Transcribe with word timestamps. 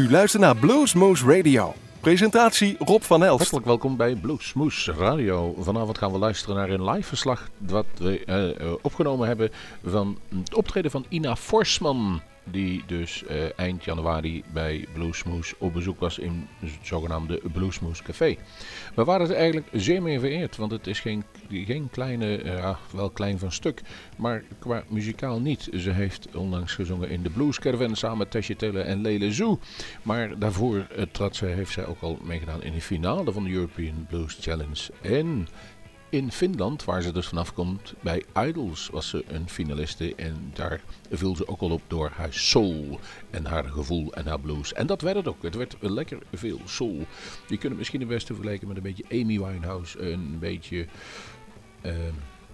U 0.00 0.10
luistert 0.10 0.42
naar 0.42 0.56
Bluesmoose 0.56 1.36
Radio. 1.36 1.74
Presentatie 2.00 2.76
Rob 2.78 3.02
van 3.02 3.24
Elst. 3.24 3.38
Hartelijk 3.38 3.66
welkom 3.66 3.96
bij 3.96 4.14
Bluesmoose 4.14 4.92
Radio. 4.92 5.54
Vanavond 5.58 5.98
gaan 5.98 6.12
we 6.12 6.18
luisteren 6.18 6.56
naar 6.56 6.70
een 6.70 6.90
live 6.90 7.08
verslag 7.08 7.48
wat 7.58 7.86
we 7.98 8.56
uh, 8.58 8.72
opgenomen 8.82 9.26
hebben 9.26 9.50
van 9.84 10.18
het 10.38 10.54
optreden 10.54 10.90
van 10.90 11.04
Ina 11.08 11.36
Forsman 11.36 12.20
die 12.44 12.82
dus 12.86 13.22
uh, 13.30 13.58
eind 13.58 13.84
januari 13.84 14.44
bij 14.52 14.86
Bluesmoes 14.92 15.54
op 15.58 15.72
bezoek 15.72 16.00
was 16.00 16.18
in 16.18 16.48
het 16.58 16.70
zogenaamde 16.82 17.40
Bluesmoes 17.52 18.02
Café. 18.02 18.36
We 18.94 19.04
waren 19.04 19.28
er 19.28 19.34
eigenlijk 19.36 19.66
zeer 19.72 20.02
mee 20.02 20.20
vereerd, 20.20 20.56
want 20.56 20.72
het 20.72 20.86
is 20.86 21.00
geen, 21.00 21.24
geen 21.48 21.88
kleine, 21.90 22.42
uh, 22.44 22.76
wel 22.92 23.10
klein 23.10 23.38
van 23.38 23.52
stuk, 23.52 23.80
maar 24.16 24.42
qua 24.58 24.84
muzikaal 24.88 25.40
niet. 25.40 25.68
Ze 25.76 25.90
heeft 25.90 26.36
onlangs 26.36 26.74
gezongen 26.74 27.10
in 27.10 27.22
de 27.22 27.30
Blues 27.30 27.58
Caravan 27.58 27.96
samen 27.96 28.18
met 28.18 28.58
Telle 28.58 28.80
en 28.80 29.00
Lele 29.00 29.32
Zoo. 29.32 29.58
Maar 30.02 30.38
daarvoor 30.38 30.76
uh, 30.76 31.02
trad 31.10 31.38
heeft 31.40 31.72
zij 31.72 31.86
ook 31.86 32.00
al 32.00 32.18
meegedaan 32.22 32.62
in 32.62 32.72
de 32.72 32.80
finale 32.80 33.32
van 33.32 33.44
de 33.44 33.50
European 33.50 34.06
Blues 34.08 34.38
Challenge. 34.40 34.92
En 35.02 35.48
in 36.10 36.32
Finland, 36.32 36.84
waar 36.84 37.02
ze 37.02 37.12
dus 37.12 37.26
vanaf 37.26 37.54
komt, 37.54 37.94
bij 38.00 38.24
Idols 38.46 38.88
was 38.92 39.08
ze 39.08 39.24
een 39.28 39.48
finaliste. 39.48 40.14
En 40.14 40.50
daar 40.54 40.80
viel 41.10 41.36
ze 41.36 41.48
ook 41.48 41.60
al 41.60 41.70
op 41.70 41.82
door 41.86 42.10
haar 42.14 42.32
soul 42.32 43.00
en 43.30 43.46
haar 43.46 43.64
gevoel 43.64 44.12
en 44.12 44.26
haar 44.26 44.40
blues. 44.40 44.72
En 44.72 44.86
dat 44.86 45.00
werd 45.00 45.16
het 45.16 45.28
ook. 45.28 45.42
Het 45.42 45.54
werd 45.54 45.76
lekker 45.80 46.18
veel 46.32 46.60
soul. 46.64 47.06
Je 47.46 47.56
kunt 47.56 47.62
het 47.62 47.76
misschien 47.76 48.00
het 48.00 48.08
beste 48.08 48.34
vergelijken 48.34 48.68
met 48.68 48.76
een 48.76 48.82
beetje 48.82 49.04
Amy 49.10 49.38
Winehouse. 49.38 50.10
Een 50.12 50.38
beetje 50.38 50.86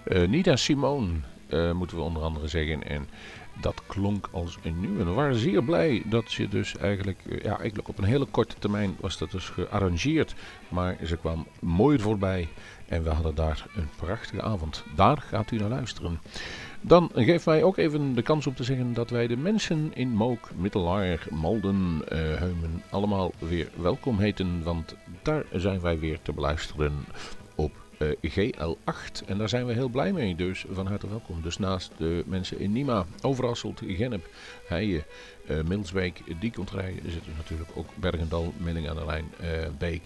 uh, 0.09 0.33
uh, 0.33 0.56
Simone, 0.56 1.12
uh, 1.48 1.73
moeten 1.73 1.97
we 1.97 2.02
onder 2.02 2.23
andere 2.23 2.48
zeggen. 2.48 2.83
En 2.88 3.09
dat 3.61 3.83
klonk 3.86 4.28
als 4.33 4.59
een 4.62 4.80
nieuwe. 4.80 5.05
We 5.05 5.11
waren 5.11 5.34
zeer 5.34 5.62
blij 5.62 6.02
dat 6.05 6.30
ze 6.30 6.48
dus 6.48 6.77
eigenlijk, 6.77 7.19
ja, 7.42 7.59
eigenlijk 7.59 7.88
op 7.88 7.98
een 7.98 8.05
hele 8.05 8.25
korte 8.25 8.56
termijn 8.59 8.97
was 9.00 9.19
dat 9.19 9.31
dus 9.31 9.48
gearrangeerd. 9.48 10.34
Maar 10.69 10.97
ze 11.05 11.16
kwam 11.16 11.47
mooi 11.61 11.98
voorbij. 11.98 12.48
En 12.89 13.03
we 13.03 13.11
hadden 13.11 13.34
daar 13.34 13.67
een 13.77 13.89
prachtige 13.97 14.42
avond. 14.42 14.84
Daar 14.95 15.19
gaat 15.19 15.51
u 15.51 15.56
naar 15.56 15.69
luisteren. 15.69 16.20
Dan 16.81 17.11
geeft 17.15 17.47
mij 17.47 17.62
ook 17.62 17.77
even 17.77 18.15
de 18.15 18.23
kans 18.23 18.47
om 18.47 18.55
te 18.55 18.65
zeggen 18.65 18.95
dat 18.95 19.11
wij 19.11 19.27
de 19.27 19.37
mensen 19.37 19.91
in 19.95 20.09
Mook, 20.09 20.51
Middelaar, 20.56 21.27
Malden, 21.31 22.03
uh, 22.03 22.19
Heumen 22.19 22.83
allemaal 22.91 23.33
weer 23.39 23.69
welkom 23.77 24.19
heten. 24.19 24.62
Want 24.62 24.95
daar 25.23 25.45
zijn 25.53 25.81
wij 25.81 25.98
weer 25.98 26.19
te 26.23 26.33
beluisteren 26.33 27.05
op 27.55 27.73
uh, 27.98 28.09
GL8. 28.09 29.27
En 29.27 29.39
daar 29.39 29.48
zijn 29.48 29.67
we 29.67 29.73
heel 29.73 29.89
blij 29.89 30.12
mee, 30.12 30.34
dus 30.34 30.65
van 30.71 30.87
harte 30.87 31.09
welkom. 31.09 31.43
Dus 31.43 31.59
naast 31.59 31.91
de 31.97 32.23
mensen 32.27 32.59
in 32.59 32.73
Nima, 32.73 33.06
Overasselt, 33.23 33.81
Gennep, 33.87 34.28
Heijen, 34.67 35.05
uh, 35.50 35.62
Milsbeek, 35.62 36.23
Diekontrij 36.41 36.95
zitten 37.06 37.33
natuurlijk 37.37 37.71
ook 37.75 37.89
Bergendal, 37.95 38.53
Milling 38.56 38.89
aan 38.89 38.97
de 38.97 39.05
Lijn, 39.05 39.25
Beek. 39.78 40.03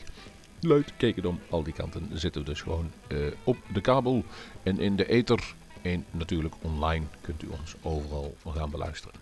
Leuk, 0.61 0.87
Kekendom, 0.97 1.41
al 1.51 1.63
die 1.63 1.73
kanten 1.73 2.09
zitten 2.13 2.41
we 2.41 2.49
dus 2.49 2.61
gewoon 2.61 2.91
uh, 3.09 3.19
op 3.45 3.57
de 3.73 3.81
kabel 3.81 4.25
en 4.63 4.79
in 4.79 4.97
de 4.97 5.09
ether. 5.09 5.55
En 5.83 6.05
natuurlijk 6.11 6.55
online 6.61 7.05
kunt 7.21 7.43
u 7.43 7.47
ons 7.61 7.75
overal 7.83 8.37
gaan 8.47 8.71
beluisteren. 8.71 9.15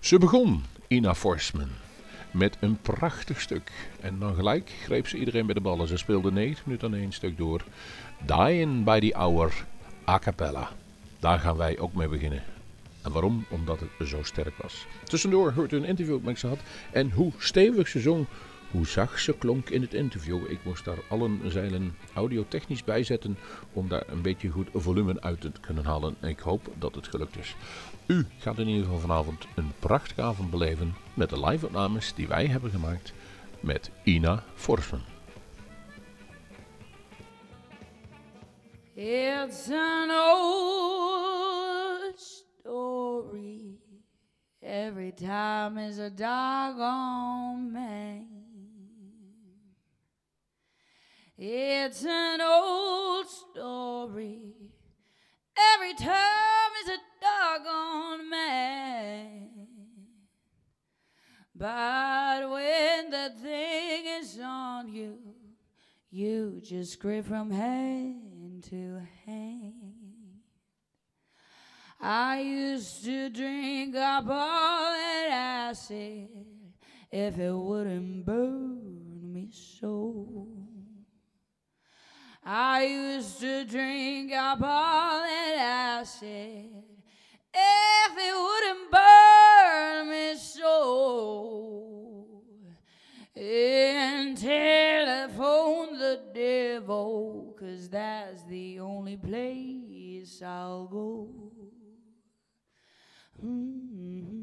Ze 0.00 0.18
begon, 0.18 0.64
Ina 0.88 1.14
Forsman, 1.14 1.68
met 2.30 2.56
een 2.60 2.80
prachtig 2.80 3.40
stuk. 3.40 3.70
En 4.00 4.18
dan 4.18 4.34
gelijk 4.34 4.70
greep 4.82 5.08
ze 5.08 5.16
iedereen 5.16 5.46
bij 5.46 5.54
de 5.54 5.60
ballen. 5.60 5.88
Ze 5.88 5.96
speelde 5.96 6.32
9 6.32 6.62
minuten 6.64 6.88
aan 6.88 7.00
één 7.00 7.12
stuk 7.12 7.36
door. 7.36 7.64
Dying 8.26 8.84
by 8.84 9.00
the 9.00 9.16
Hour, 9.18 9.64
a 10.08 10.18
cappella. 10.18 10.70
Daar 11.18 11.38
gaan 11.38 11.56
wij 11.56 11.78
ook 11.78 11.94
mee 11.94 12.08
beginnen. 12.08 12.42
En 13.02 13.12
waarom? 13.12 13.44
Omdat 13.50 13.80
het 13.80 14.08
zo 14.08 14.22
sterk 14.22 14.56
was. 14.56 14.86
Tussendoor 15.04 15.52
hoort 15.52 15.72
u 15.72 15.76
een 15.76 15.84
interview 15.84 16.20
met 16.22 16.38
ze 16.38 16.46
had. 16.46 16.58
En 16.92 17.10
hoe 17.10 17.32
stevig 17.38 17.88
ze 17.88 18.00
zong, 18.00 18.26
hoe 18.70 18.86
zacht 18.86 19.22
ze 19.22 19.38
klonk 19.38 19.70
in 19.70 19.80
het 19.80 19.94
interview. 19.94 20.50
Ik 20.50 20.64
moest 20.64 20.84
daar 20.84 20.98
allen 21.08 21.50
zeilen 21.50 21.96
audiotechnisch 22.14 22.84
bijzetten 22.84 23.38
om 23.72 23.88
daar 23.88 24.04
een 24.08 24.22
beetje 24.22 24.48
goed 24.48 24.68
volume 24.74 25.20
uit 25.20 25.40
te 25.40 25.52
kunnen 25.60 25.84
halen. 25.84 26.16
En 26.20 26.28
ik 26.28 26.38
hoop 26.38 26.72
dat 26.78 26.94
het 26.94 27.08
gelukt 27.08 27.38
is. 27.38 27.56
U 28.06 28.26
gaat 28.38 28.58
in 28.58 28.68
ieder 28.68 28.84
geval 28.84 28.98
vanavond 28.98 29.46
een 29.54 29.72
prachtige 29.78 30.22
avond 30.22 30.50
beleven 30.50 30.94
met 31.14 31.30
de 31.30 31.46
live-opnames 31.46 32.14
die 32.14 32.28
wij 32.28 32.46
hebben 32.46 32.70
gemaakt 32.70 33.12
met 33.60 33.90
Ina 34.04 34.42
Forsman. 34.54 35.00
It's 38.94 39.70
an 39.70 40.10
old 40.10 42.18
story. 42.18 43.78
Every 44.62 45.12
time 45.12 45.78
is 45.78 45.98
a 45.98 46.10
doggone 46.10 47.72
man. 47.72 48.39
It's 51.42 52.04
an 52.04 52.42
old 52.42 53.26
story. 53.26 54.52
Every 55.74 55.94
time 55.94 56.70
is 56.82 56.90
a 56.90 56.98
doggone 57.18 58.28
man. 58.28 59.48
But 61.54 62.50
when 62.50 63.08
the 63.08 63.32
thing 63.40 64.04
is 64.20 64.38
on 64.38 64.92
you, 64.92 65.16
you 66.10 66.60
just 66.62 67.00
grip 67.00 67.24
from 67.24 67.50
hand 67.50 68.64
to 68.64 69.00
hand. 69.24 69.94
I 71.98 72.40
used 72.40 73.02
to 73.06 73.30
drink 73.30 73.96
up 73.96 74.24
all 74.28 74.92
that 74.92 75.28
acid 75.70 76.28
if 77.10 77.38
it 77.38 77.54
wouldn't 77.54 78.26
burn 78.26 79.32
me 79.32 79.48
so. 79.50 80.59
I 82.42 82.84
used 82.84 83.38
to 83.40 83.64
drink 83.64 84.32
up 84.32 84.62
all 84.62 85.20
that 85.20 86.00
acid 86.00 86.70
if 87.52 88.12
it 88.16 88.34
wouldn't 88.34 88.90
burn 88.90 90.08
me 90.10 90.34
so. 90.36 92.06
And 93.36 94.36
telephone 94.36 95.98
the 95.98 96.20
devil, 96.34 97.54
cause 97.58 97.88
that's 97.88 98.42
the 98.44 98.80
only 98.80 99.16
place 99.16 100.42
I'll 100.42 100.86
go. 100.86 101.28
Mm-hmm. 103.44 104.40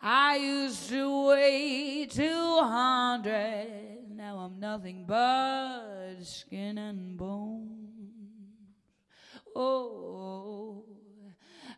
I 0.00 0.36
used 0.36 0.88
to 0.90 1.26
weigh 1.26 2.06
200 2.06 3.87
now 4.28 4.36
I'm 4.40 4.60
nothing 4.60 5.04
but 5.06 6.16
skin 6.22 6.76
and 6.76 7.16
bones. 7.16 8.42
Oh, 9.56 10.84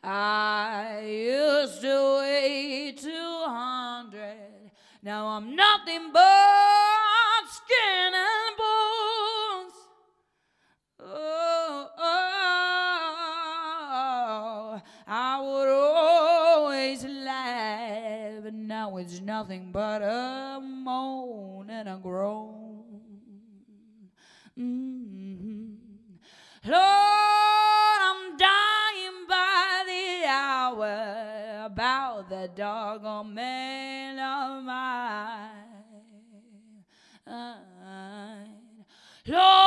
I 0.03 1.01
used 1.07 1.81
to 1.83 2.19
weigh 2.19 2.93
200. 3.01 4.73
Now 5.05 5.29
I'm 5.29 5.55
nothing 5.55 6.11
but 6.13 7.47
skin 7.47 8.15
and 8.15 8.57
bones. 8.59 9.75
Oh, 10.99 11.89
oh, 11.99 12.11
I 15.07 15.41
would 15.41 15.69
always 15.69 17.05
laugh, 17.05 18.43
but 18.43 18.55
now 18.55 18.97
it's 18.97 19.21
nothing 19.21 19.71
but 19.71 20.03
a 20.03 20.70
and 21.81 21.89
a 21.89 21.97
groan. 21.97 22.85
Mm-hmm. 24.59 25.73
Lord, 26.67 28.01
I'm 28.03 28.37
dying 28.37 29.25
by 29.27 29.85
the 29.87 30.29
hour 30.29 31.65
about 31.65 32.29
the 32.29 32.51
doggone 32.55 33.33
man 33.33 34.19
of 34.19 34.63
mine. 34.63 35.61
Lord, 39.27 39.60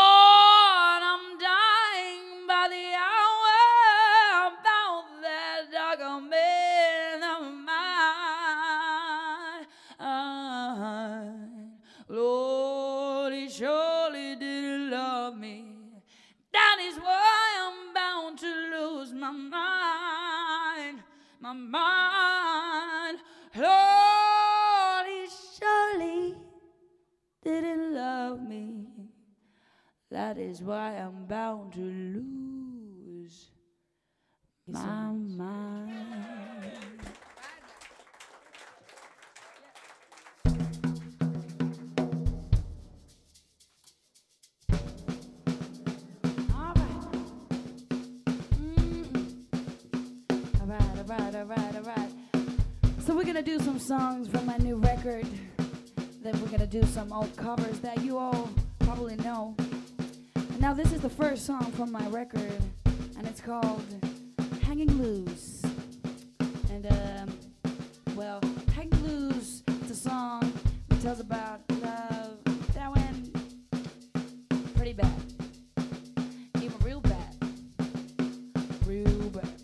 is 30.53 30.61
why 30.61 30.95
I'm 30.97 31.25
bound 31.25 31.73
to 31.73 31.79
lose 31.79 33.49
my 34.67 34.81
mind. 34.83 35.91
Mm-hmm. 48.55 49.17
All 50.61 50.67
right, 50.67 51.35
all 51.35 51.45
right, 51.45 51.75
all 51.75 51.81
right. 51.81 52.11
So 52.99 53.15
we're 53.15 53.23
gonna 53.23 53.41
do 53.41 53.57
some 53.57 53.79
songs 53.79 54.27
from 54.27 54.45
my 54.45 54.57
new 54.57 54.75
record. 54.75 55.25
Then 56.21 56.39
we're 56.39 56.49
gonna 56.49 56.67
do 56.67 56.83
some 56.83 57.11
old 57.11 57.35
covers 57.37 57.79
that 57.79 58.03
you 58.03 58.19
all 58.19 58.51
probably 58.81 59.15
know. 59.15 59.55
Now, 60.63 60.73
this 60.73 60.93
is 60.93 61.01
the 61.01 61.09
first 61.09 61.45
song 61.45 61.73
from 61.73 61.91
my 61.91 62.07
record, 62.07 62.61
and 63.17 63.27
it's 63.27 63.41
called 63.41 63.83
Hanging 64.61 64.97
Loose. 64.97 65.61
And, 66.71 66.87
um, 66.89 67.37
well, 68.15 68.39
Hanging 68.73 69.03
Loose 69.03 69.61
is 69.83 69.91
a 69.91 69.95
song 69.95 70.53
that 70.87 71.01
tells 71.01 71.19
about 71.19 71.59
love 71.81 72.37
that 72.75 72.95
went 72.95 73.35
pretty 74.73 74.93
bad. 74.93 75.33
Even 76.61 76.77
real 76.79 77.01
bad. 77.01 77.35
Real 78.85 79.29
bad. 79.31 79.61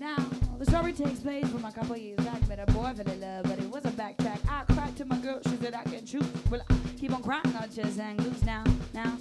Now, 0.00 0.16
the 0.58 0.64
story 0.64 0.94
takes 0.94 1.20
place 1.20 1.46
from 1.48 1.66
a 1.66 1.70
couple 1.70 1.98
years 1.98 2.24
back. 2.24 2.48
Met 2.48 2.66
a 2.66 2.72
boy 2.72 2.94
for 2.96 3.04
the 3.04 3.14
love, 3.16 3.42
but 3.42 3.58
it 3.58 3.68
was 3.68 3.84
a 3.84 3.90
backtrack. 3.90 4.38
I 4.48 4.64
cried 4.72 4.96
to 4.96 5.04
my 5.04 5.18
girl, 5.18 5.40
she 5.46 5.58
said 5.58 5.74
I 5.74 5.82
can 5.82 6.06
choose 6.06 6.24
Well, 6.50 6.62
I 6.70 6.74
keep 6.98 7.12
on 7.12 7.22
crying, 7.22 7.54
I 7.60 7.66
just 7.66 7.98
hang 7.98 8.16
loose 8.16 8.42
now, 8.42 8.64
now 8.94 9.18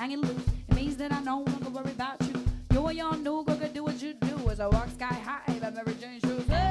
hanging 0.00 0.22
loose. 0.22 0.46
It 0.70 0.96
that 0.96 1.12
I 1.12 1.20
no 1.20 1.42
longer 1.42 1.68
worry 1.68 1.92
about 1.92 2.16
you. 2.22 2.42
You're 2.72 2.90
a 2.90 2.94
young 2.94 3.22
new 3.22 3.44
girl 3.44 3.56
could 3.56 3.74
do 3.74 3.84
what 3.84 4.00
you 4.00 4.14
do 4.14 4.48
as 4.48 4.58
I 4.58 4.66
walk 4.66 4.88
sky 4.88 5.14
high 5.26 5.42
in 5.48 5.60
my 5.60 5.70
Mary 5.70 5.94
Jane 6.00 6.18
shoes. 6.20 6.46
Hey! 6.48 6.69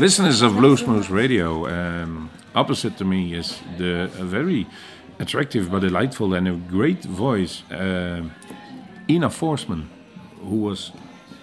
Listeners 0.00 0.40
of 0.40 0.52
Bluesmoose 0.52 1.10
Radio, 1.10 1.68
um, 1.68 2.30
opposite 2.54 2.96
to 2.96 3.04
me 3.04 3.34
is 3.34 3.60
the 3.76 4.06
very 4.16 4.66
attractive 5.18 5.70
but 5.70 5.80
delightful 5.80 6.32
and 6.32 6.48
a 6.48 6.52
great 6.52 7.04
voice 7.04 7.62
uh, 7.70 8.22
Ina 9.10 9.28
Forsman, 9.28 9.88
who 10.40 10.56
was 10.56 10.92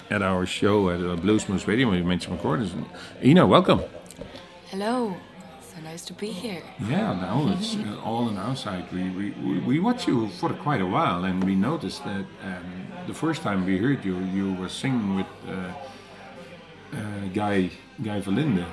at 0.09 0.23
our 0.23 0.47
show 0.47 0.89
at 0.89 0.99
uh, 0.99 1.15
Blues 1.17 1.47
Moose 1.47 1.67
Radio. 1.67 1.91
We 1.91 2.01
made 2.01 2.23
some 2.23 2.33
recordings. 2.33 2.71
Ina, 3.23 3.45
welcome. 3.45 3.81
Hello. 4.71 5.15
So 5.61 5.79
nice 5.83 6.03
to 6.05 6.13
be 6.13 6.29
here. 6.29 6.63
Yeah, 6.79 7.13
now 7.13 7.55
it's 7.55 7.75
uh, 7.75 8.01
all 8.03 8.25
on 8.25 8.37
our 8.39 8.55
side. 8.55 8.91
We, 8.91 9.11
we, 9.11 9.59
we 9.59 9.79
watched 9.79 10.07
you 10.07 10.29
for 10.29 10.49
quite 10.49 10.81
a 10.81 10.87
while 10.87 11.25
and 11.25 11.43
we 11.43 11.53
noticed 11.53 12.03
that 12.05 12.25
um, 12.43 12.87
the 13.05 13.13
first 13.13 13.43
time 13.43 13.67
we 13.67 13.77
heard 13.77 14.03
you, 14.03 14.17
you 14.33 14.55
were 14.55 14.69
singing 14.69 15.15
with. 15.15 15.27
Uh, 15.47 15.73
uh, 16.93 17.27
Guy 17.33 17.69
Guy 18.01 18.21
Verlinde. 18.21 18.65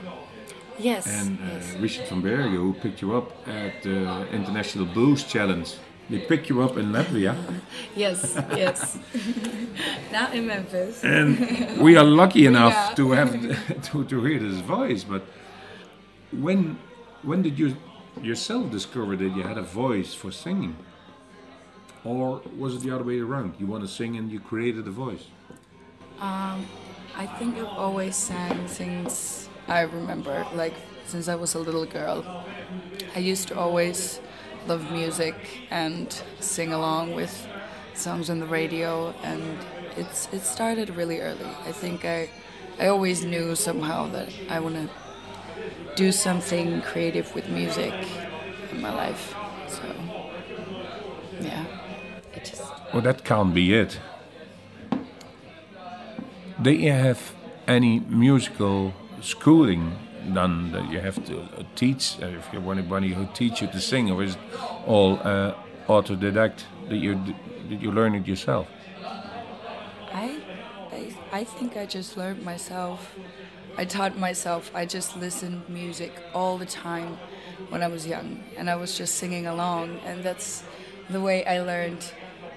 Yes. 0.79 1.07
And 1.07 1.39
uh, 1.39 1.55
yes. 1.55 1.75
Richard 1.81 2.09
van 2.09 2.21
Bergen, 2.21 2.53
who 2.53 2.75
picked 2.75 3.01
you 3.01 3.17
up 3.17 3.33
at 3.49 3.83
the 3.83 4.29
International 4.33 4.87
Blues 4.87 5.25
Challenge. 5.25 5.73
They 6.11 6.19
pick 6.19 6.49
you 6.51 6.63
up 6.63 6.77
in 6.77 6.93
Latvia. 6.93 7.35
yes, 7.97 8.35
yes. 8.51 8.99
Not 10.13 10.35
in 10.35 10.47
Memphis. 10.47 11.03
And 11.03 11.81
we 11.81 11.97
are 11.97 12.05
lucky 12.05 12.45
enough 12.53 12.73
yeah. 12.73 12.95
to 12.97 13.13
have 13.13 13.33
to, 13.85 14.05
to 14.05 14.25
hear 14.25 14.39
this 14.39 14.61
voice. 14.61 15.03
But 15.03 15.23
when 16.31 16.79
when 17.23 17.43
did 17.43 17.59
you 17.59 17.77
yourself 18.21 18.71
discover 18.71 19.17
that 19.17 19.35
you 19.37 19.43
had 19.43 19.57
a 19.57 19.63
voice 19.63 20.13
for 20.13 20.31
singing, 20.31 20.77
or 22.05 22.43
was 22.59 22.75
it 22.75 22.83
the 22.83 22.95
other 22.95 23.05
way 23.05 23.21
around? 23.21 23.55
You 23.59 23.67
want 23.67 23.83
to 23.83 23.89
sing 23.89 24.17
and 24.17 24.31
you 24.31 24.41
created 24.41 24.87
a 24.87 24.91
voice. 24.91 25.25
Um, 26.21 26.67
I 27.17 27.27
think 27.27 27.57
I've 27.57 27.79
always 27.79 28.17
sang 28.17 28.67
since 28.69 29.49
I 29.69 29.83
remember, 29.83 30.47
like 30.55 30.75
since 31.07 31.29
I 31.29 31.35
was 31.37 31.55
a 31.55 31.59
little 31.59 31.87
girl. 31.87 32.25
I 33.15 33.19
used 33.21 33.49
to 33.49 33.59
always 33.59 34.21
love 34.67 34.91
music 34.91 35.35
and 35.71 36.09
sing 36.41 36.73
along 36.73 37.15
with 37.15 37.47
songs 37.95 38.31
on 38.31 38.41
the 38.41 38.47
radio, 38.47 39.15
and 39.23 39.59
it's 39.97 40.29
it 40.33 40.43
started 40.43 40.91
really 40.91 41.21
early. 41.21 41.51
I 41.67 41.73
think 41.73 42.05
I 42.05 42.29
I 42.79 42.89
always 42.89 43.25
knew 43.25 43.55
somehow 43.55 44.09
that 44.09 44.29
I 44.49 44.59
want 44.61 44.75
to 44.77 44.89
do 45.97 46.13
something 46.13 46.83
creative 46.83 47.35
with 47.35 47.49
music 47.49 47.95
in 48.73 48.81
my 48.81 48.93
life. 48.93 49.35
So 49.69 49.83
yeah, 51.41 51.65
it 52.35 52.45
just 52.45 52.63
Well, 52.93 53.03
that 53.03 53.25
can't 53.25 53.55
be 53.55 53.75
it. 53.75 53.99
You 56.63 56.93
have 56.93 57.35
any 57.67 57.99
musical 58.01 58.95
schooling 59.21 59.99
done 60.33 60.73
that 60.73 60.91
you 60.91 61.01
have 61.01 61.25
to 61.27 61.41
uh, 61.41 61.63
teach? 61.75 62.17
Uh, 62.23 62.27
if 62.27 62.49
you 62.53 62.61
want 62.61 62.79
anybody 62.79 63.09
who 63.13 63.27
teach 63.35 63.61
you 63.61 63.67
to 63.69 63.81
sing, 63.81 64.11
or 64.11 64.23
is 64.23 64.35
it 64.35 64.41
all 64.87 65.19
uh, 65.23 65.55
autodidact 65.89 66.63
that 66.89 66.97
you 66.97 67.15
that 67.69 67.81
you 67.83 67.91
learn 67.91 68.15
it 68.15 68.27
yourself? 68.27 68.69
I, 70.13 70.41
I, 70.93 71.17
I 71.33 71.45
think 71.45 71.77
I 71.77 71.87
just 71.87 72.17
learned 72.17 72.43
myself. 72.45 73.15
I 73.77 73.85
taught 73.85 74.17
myself. 74.17 74.71
I 74.75 74.87
just 74.87 75.17
listened 75.17 75.69
music 75.69 76.13
all 76.33 76.57
the 76.57 76.67
time 76.67 77.19
when 77.69 77.83
I 77.83 77.89
was 77.89 78.07
young, 78.07 78.45
and 78.57 78.71
I 78.71 78.77
was 78.77 78.97
just 78.97 79.17
singing 79.17 79.47
along, 79.47 79.99
and 80.07 80.23
that's 80.23 80.63
the 81.11 81.21
way 81.21 81.45
I 81.45 81.61
learned 81.61 82.13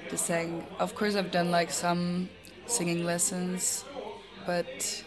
to 0.10 0.18
sing. 0.18 0.66
Of 0.80 0.94
course, 0.94 1.16
I've 1.16 1.32
done 1.32 1.50
like 1.51 1.72
some 1.72 2.30
singing 2.67 3.03
lessons, 3.03 3.86
but 4.45 5.03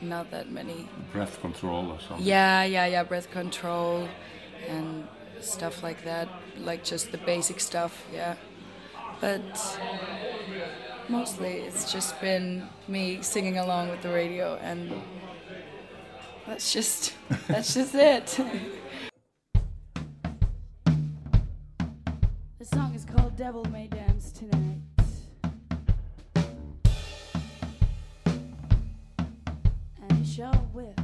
not 0.00 0.30
that 0.30 0.50
many. 0.50 0.88
Breath 1.12 1.40
control 1.40 1.92
or 1.92 2.00
something. 2.00 2.26
Yeah, 2.26 2.64
yeah, 2.64 2.86
yeah, 2.86 3.02
breath 3.02 3.30
control 3.30 4.08
and 4.68 5.06
stuff 5.40 5.82
like 5.82 6.04
that, 6.04 6.28
like 6.58 6.84
just 6.84 7.12
the 7.12 7.18
basic 7.18 7.60
stuff, 7.60 8.06
yeah. 8.12 8.36
But 9.20 9.78
mostly 11.08 11.52
it's 11.60 11.92
just 11.92 12.18
been 12.20 12.68
me 12.86 13.18
singing 13.20 13.58
along 13.58 13.90
with 13.90 14.00
the 14.00 14.08
radio 14.08 14.54
and 14.62 14.92
that's 16.46 16.72
just 16.72 17.14
that's 17.48 17.74
just 17.74 17.94
it. 17.94 18.38
The 22.58 22.66
song 22.66 22.94
is 22.94 23.06
called 23.06 23.36
Devil 23.36 23.64
May 23.70 23.86
Dance 23.86 23.99
And 30.42 30.54
you 30.74 30.99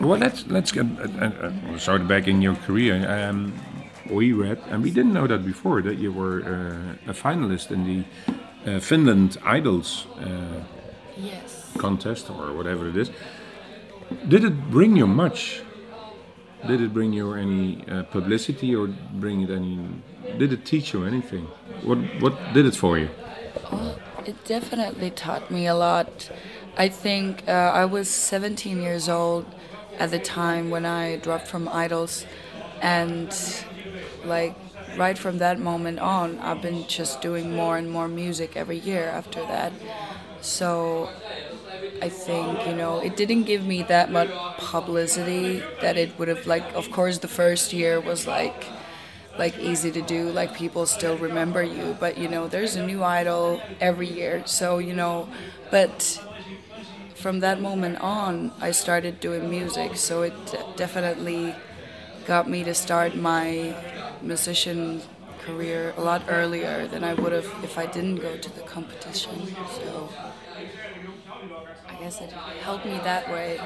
Well, 0.00 0.18
let's 0.18 0.46
let's 0.46 0.72
get 0.72 0.86
uh, 0.98 1.24
uh, 1.26 1.78
start 1.78 2.08
back 2.08 2.26
in 2.26 2.40
your 2.40 2.54
career. 2.66 2.94
Um, 3.06 3.52
we 4.10 4.32
read, 4.32 4.58
and 4.70 4.82
we 4.82 4.90
didn't 4.90 5.12
know 5.12 5.26
that 5.26 5.44
before, 5.44 5.82
that 5.82 5.98
you 5.98 6.10
were 6.12 6.40
uh, 7.06 7.10
a 7.10 7.14
finalist 7.14 7.70
in 7.70 7.84
the 7.84 8.04
uh, 8.76 8.80
Finland 8.80 9.36
Idols 9.44 10.06
uh, 10.18 10.64
Yes. 11.16 11.72
contest 11.76 12.30
or 12.30 12.54
whatever 12.54 12.88
it 12.88 12.96
is. 12.96 13.10
Did 14.28 14.44
it 14.44 14.70
bring 14.70 14.96
you 14.96 15.06
much? 15.06 15.62
Did 16.66 16.80
it 16.80 16.92
bring 16.94 17.12
you 17.12 17.34
any 17.34 17.84
uh, 17.88 18.02
publicity 18.04 18.74
or 18.74 18.88
bring 19.20 19.42
it 19.42 19.50
any? 19.50 19.78
Did 20.38 20.52
it 20.52 20.64
teach 20.64 20.94
you 20.94 21.04
anything? 21.04 21.46
What 21.84 21.98
what 22.20 22.34
did 22.54 22.64
it 22.66 22.74
for 22.74 22.98
you? 22.98 23.08
It 24.26 24.36
definitely 24.44 25.10
taught 25.10 25.50
me 25.50 25.66
a 25.66 25.74
lot. 25.74 26.30
I 26.76 26.88
think 26.88 27.42
uh, 27.48 27.52
I 27.52 27.84
was 27.84 28.08
17 28.08 28.80
years 28.82 29.08
old 29.08 29.44
at 30.00 30.10
the 30.10 30.20
time 30.20 30.70
when 30.70 30.86
I 30.86 31.16
dropped 31.18 31.48
from 31.48 31.68
Idols, 31.68 32.26
and 32.80 33.32
like 34.22 34.56
right 34.94 35.18
from 35.18 35.38
that 35.38 35.60
moment 35.60 36.00
on, 36.00 36.38
I've 36.40 36.60
been 36.60 36.86
just 36.86 37.20
doing 37.20 37.54
more 37.54 37.76
and 37.78 37.90
more 37.90 38.08
music 38.08 38.56
every 38.56 38.78
year 38.78 39.08
after 39.08 39.44
that. 39.46 39.74
So 40.40 41.12
I 42.02 42.08
think 42.08 42.66
you 42.66 42.74
know 42.74 42.98
it 43.00 43.16
didn't 43.16 43.44
give 43.44 43.64
me 43.64 43.82
that 43.84 44.10
much 44.10 44.30
publicity 44.56 45.68
that 45.80 45.96
it 45.96 46.18
would 46.18 46.28
have 46.28 46.46
like. 46.46 46.72
Of 46.74 46.90
course, 46.90 47.18
the 47.18 47.28
first 47.28 47.72
year 47.72 48.00
was 48.00 48.26
like 48.26 48.74
like 49.38 49.58
easy 49.58 49.92
to 49.92 50.02
do 50.02 50.30
like 50.32 50.52
people 50.52 50.86
still 50.86 51.16
remember 51.16 51.62
you 51.62 51.96
but 51.98 52.18
you 52.18 52.28
know 52.28 52.48
there's 52.48 52.76
a 52.76 52.82
new 52.82 53.02
idol 53.02 53.64
every 53.80 54.08
year 54.08 54.42
so 54.46 54.78
you 54.78 54.92
know 54.94 55.28
but 55.70 56.20
from 57.20 57.40
that 57.40 57.60
moment 57.60 57.98
on 58.00 58.50
i 58.60 58.70
started 58.70 59.20
doing 59.20 59.48
music 59.50 59.96
so 59.96 60.22
it 60.22 60.34
definitely 60.76 61.54
got 62.26 62.48
me 62.48 62.64
to 62.64 62.74
start 62.74 63.14
my 63.14 63.74
musician 64.22 65.00
career 65.44 65.92
a 65.96 66.00
lot 66.00 66.22
earlier 66.28 66.86
than 66.86 67.04
i 67.04 67.14
would 67.14 67.32
have 67.32 67.48
if 67.62 67.78
i 67.78 67.86
didn't 67.86 68.16
go 68.16 68.36
to 68.36 68.50
the 68.56 68.62
competition 68.62 69.32
so 69.76 70.08
i 71.88 71.94
guess 72.02 72.20
it 72.20 72.30
helped 72.66 72.84
me 72.84 72.98
that 73.04 73.28
way 73.30 73.58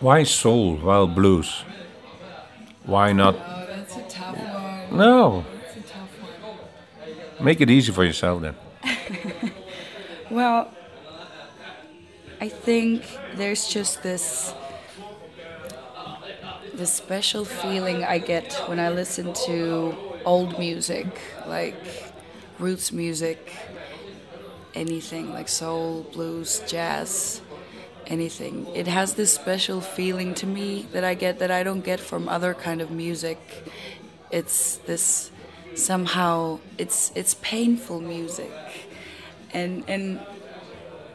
Why 0.00 0.22
soul 0.24 0.76
while 0.76 1.06
blues? 1.06 1.64
Why 2.84 3.12
not? 3.12 3.34
oh 3.36 3.66
that's 3.68 3.96
a 3.96 4.02
tough 4.08 4.36
one 4.36 4.98
No, 4.98 5.44
that's 5.52 5.76
a 5.76 5.80
tough 5.92 6.10
one 7.38 7.44
make 7.46 7.60
it 7.60 7.70
easy 7.70 7.92
for 7.92 8.04
yourself 8.04 8.42
then. 8.42 8.54
Well, 10.30 10.70
I 12.40 12.48
think 12.48 13.04
there's 13.34 13.66
just 13.68 14.02
this 14.02 14.54
this 16.72 16.92
special 16.92 17.44
feeling 17.44 18.04
I 18.04 18.18
get 18.18 18.52
when 18.68 18.78
I 18.78 18.90
listen 18.90 19.32
to 19.46 19.96
old 20.24 20.56
music, 20.58 21.06
like 21.48 21.74
roots 22.60 22.92
music, 22.92 23.52
anything 24.74 25.32
like 25.32 25.48
soul, 25.48 26.06
blues, 26.12 26.62
jazz, 26.68 27.40
anything. 28.06 28.68
It 28.74 28.86
has 28.86 29.14
this 29.14 29.32
special 29.32 29.80
feeling 29.80 30.34
to 30.34 30.46
me 30.46 30.86
that 30.92 31.02
I 31.02 31.14
get 31.14 31.40
that 31.40 31.50
I 31.50 31.64
don't 31.64 31.84
get 31.84 31.98
from 31.98 32.28
other 32.28 32.54
kind 32.54 32.80
of 32.80 32.92
music. 32.92 33.38
It's 34.30 34.76
this 34.76 35.32
somehow 35.74 36.60
it's 36.76 37.10
it's 37.14 37.34
painful 37.40 38.00
music 38.00 38.52
and 39.52 39.84
and 39.88 40.20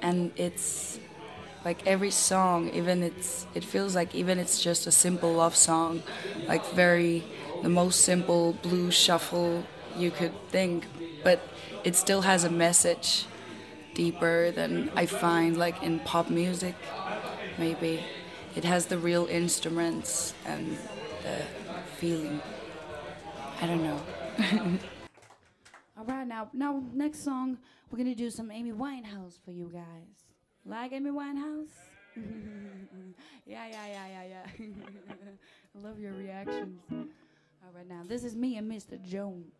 and 0.01 0.31
it's 0.37 0.99
like 1.65 1.85
every 1.87 2.11
song 2.11 2.69
even 2.69 3.03
it's 3.03 3.47
it 3.53 3.63
feels 3.63 3.95
like 3.95 4.13
even 4.13 4.37
it's 4.37 4.61
just 4.61 4.87
a 4.87 4.91
simple 4.91 5.33
love 5.33 5.55
song. 5.55 6.03
Like 6.47 6.65
very 6.71 7.23
the 7.61 7.69
most 7.69 8.01
simple 8.01 8.53
blues 8.61 8.93
shuffle 8.93 9.63
you 9.97 10.11
could 10.11 10.33
think. 10.49 10.85
But 11.23 11.39
it 11.83 11.95
still 11.95 12.21
has 12.21 12.43
a 12.43 12.49
message 12.49 13.25
deeper 13.93 14.49
than 14.49 14.89
i 14.95 15.05
find 15.05 15.55
like 15.55 15.83
in 15.83 15.99
pop 15.99 16.27
music 16.29 16.73
maybe. 17.57 18.03
It 18.55 18.63
has 18.63 18.85
the 18.85 18.97
real 18.97 19.25
instruments 19.27 20.33
and 20.45 20.77
the 21.23 21.43
feeling. 21.97 22.41
I 23.61 23.67
don't 23.67 23.83
know. 23.83 23.99
All 25.97 26.05
right, 26.05 26.27
now, 26.27 26.49
now, 26.53 26.83
next 26.93 27.23
song, 27.23 27.57
we're 27.89 27.97
gonna 27.97 28.15
do 28.15 28.29
some 28.29 28.51
Amy 28.51 28.71
Winehouse 28.71 29.39
for 29.43 29.51
you 29.51 29.69
guys. 29.73 30.22
Like 30.65 30.93
Amy 30.93 31.09
Winehouse? 31.11 31.67
yeah, 33.45 33.67
yeah, 33.67 33.85
yeah, 33.87 34.07
yeah, 34.07 34.23
yeah. 34.29 34.67
I 35.75 35.79
love 35.83 35.99
your 35.99 36.13
reactions. 36.13 36.79
All 36.91 37.71
right, 37.75 37.87
now, 37.87 38.03
this 38.07 38.23
is 38.23 38.33
me 38.33 38.55
and 38.55 38.71
Mr. 38.71 39.01
Jones. 39.03 39.51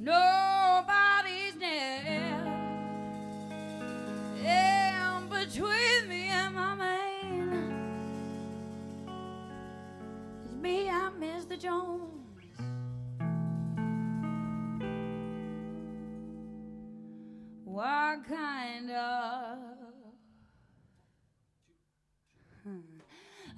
Nobody's 0.00 1.54
near 1.56 2.00
in 4.44 5.28
between 5.28 6.08
me 6.08 6.26
and 6.26 6.54
my 6.56 6.74
man. 6.74 7.72
It's 10.44 10.54
me, 10.60 10.90
I'm 10.90 11.20
Mr. 11.20 11.56
Jones. 11.56 12.21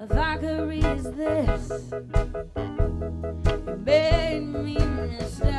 Valkyrie 0.00 0.80
is 0.80 1.04
this? 1.12 1.92
You 2.57 3.76
made 3.85 4.40
me 4.40 4.76
Mr. 4.76 5.54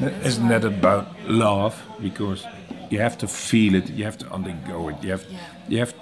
Isn't 0.00 0.48
that 0.48 0.64
about 0.64 1.06
love? 1.28 1.74
Because 2.00 2.46
you 2.90 3.00
have 3.00 3.18
to 3.18 3.26
feel 3.28 3.74
it, 3.74 3.90
you 3.90 4.04
have 4.04 4.18
to 4.18 4.30
undergo 4.32 4.88
it. 4.88 4.96
You 5.02 5.10
have, 5.10 5.24
Yeah. 5.28 5.38
you 5.68 5.78
have. 5.78 5.94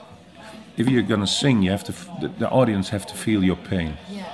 If 0.77 0.89
you're 0.89 1.03
gonna 1.09 1.27
sing, 1.27 1.63
you 1.63 1.71
have 1.71 1.85
to. 1.85 1.93
The, 2.21 2.29
the 2.39 2.49
audience 2.51 2.91
have 2.91 3.07
to 3.07 3.15
feel 3.15 3.43
your 3.43 3.57
pain. 3.57 3.97
Yeah, 4.11 4.25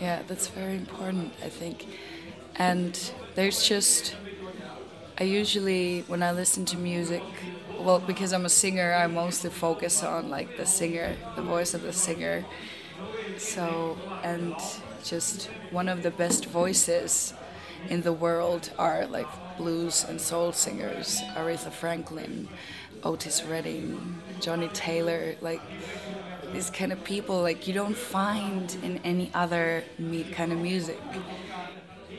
yeah, 0.00 0.22
that's 0.26 0.48
very 0.48 0.76
important, 0.76 1.32
I 1.44 1.48
think. 1.50 1.86
And 2.58 2.98
there's 3.34 3.62
just, 3.68 4.16
I 5.20 5.24
usually, 5.24 6.02
when 6.08 6.22
I 6.22 6.32
listen 6.32 6.64
to 6.66 6.78
music, 6.78 7.22
well, 7.78 7.98
because 8.00 8.32
I'm 8.32 8.46
a 8.46 8.50
singer, 8.50 8.94
I 8.94 9.06
mostly 9.06 9.50
focus 9.50 10.02
on 10.02 10.30
like 10.30 10.56
the 10.56 10.64
singer, 10.64 11.14
the 11.36 11.42
voice 11.42 11.74
of 11.74 11.82
the 11.82 11.92
singer. 11.92 12.46
So, 13.36 13.98
and 14.24 14.54
just 15.04 15.50
one 15.70 15.88
of 15.90 16.02
the 16.02 16.10
best 16.10 16.46
voices 16.46 17.34
in 17.88 18.02
the 18.02 18.12
world 18.12 18.70
are 18.78 19.06
like 19.06 19.28
blues 19.56 20.04
and 20.08 20.20
soul 20.20 20.52
singers 20.52 21.20
Aretha 21.34 21.70
Franklin, 21.70 22.48
Otis 23.02 23.44
Redding, 23.44 24.20
Johnnie 24.40 24.68
Taylor, 24.68 25.36
like 25.40 25.60
these 26.52 26.70
kind 26.70 26.92
of 26.92 27.02
people 27.04 27.42
like 27.42 27.66
you 27.66 27.74
don't 27.74 27.96
find 27.96 28.76
in 28.82 28.98
any 29.04 29.30
other 29.34 29.84
kind 30.32 30.52
of 30.52 30.58
music. 30.58 31.00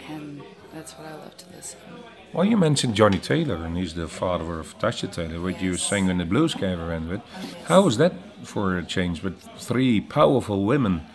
And 0.10 0.42
that's 0.74 0.94
what 0.94 1.08
I 1.08 1.16
love 1.16 1.36
to 1.38 1.46
listen. 1.56 1.80
Well, 2.34 2.46
you 2.46 2.58
mentioned 2.58 2.96
Johnnie 2.96 3.20
Taylor, 3.20 3.56
and 3.56 3.78
he's 3.78 3.94
the 3.94 4.08
father 4.08 4.60
of 4.60 4.78
Tasha 4.80 5.12
Taylor, 5.12 5.42
what 5.42 5.62
you 5.62 5.78
sang 5.78 6.10
in 6.10 6.18
the 6.18 6.26
blues 6.26 6.54
caravan 6.54 7.08
with. 7.08 7.22
How 7.66 7.82
was 7.82 7.98
that 7.98 8.14
for 8.44 8.78
a 8.78 8.84
change? 8.84 9.24
With 9.24 9.42
three 9.58 10.02
powerful 10.02 10.66
women 10.66 11.06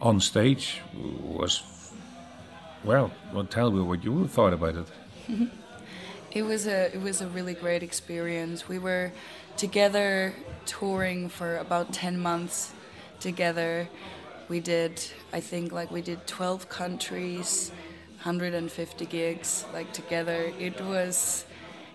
on 0.00 0.20
stage 0.20 0.82
was, 0.94 1.62
well, 2.88 3.10
well, 3.34 3.44
tell 3.44 3.70
me 3.70 3.82
what 3.82 4.02
you 4.02 4.26
thought 4.26 4.54
about 4.54 4.76
it. 4.76 4.88
It 6.30 6.42
was 6.42 6.66
a 6.66 6.94
it 6.94 7.00
was 7.00 7.22
a 7.22 7.26
really 7.26 7.54
great 7.54 7.82
experience. 7.82 8.68
We 8.68 8.78
were 8.78 9.12
together 9.56 10.34
touring 10.66 11.30
for 11.30 11.56
about 11.56 11.90
10 11.90 12.18
months 12.18 12.72
together. 13.18 13.88
We 14.46 14.60
did 14.60 14.92
I 15.32 15.40
think 15.40 15.72
like 15.72 15.90
we 15.90 16.02
did 16.02 16.26
12 16.26 16.68
countries, 16.68 17.72
150 18.16 19.06
gigs 19.06 19.64
like 19.72 19.90
together. 19.94 20.52
It 20.58 20.78
was 20.82 21.46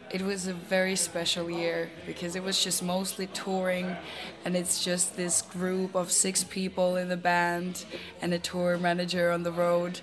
it 0.10 0.22
was 0.22 0.48
a 0.48 0.54
very 0.54 0.96
special 0.96 1.50
year 1.50 1.90
because 2.06 2.36
it 2.36 2.44
was 2.44 2.64
just 2.64 2.84
mostly 2.84 3.28
touring 3.28 3.96
and 4.46 4.56
it's 4.56 4.84
just 4.84 5.16
this 5.16 5.44
group 5.44 5.96
of 5.96 6.12
six 6.12 6.44
people 6.44 6.98
in 6.98 7.08
the 7.08 7.18
band 7.18 7.86
and 8.22 8.34
a 8.34 8.40
tour 8.40 8.78
manager 8.78 9.32
on 9.32 9.44
the 9.44 9.52
road 9.52 10.02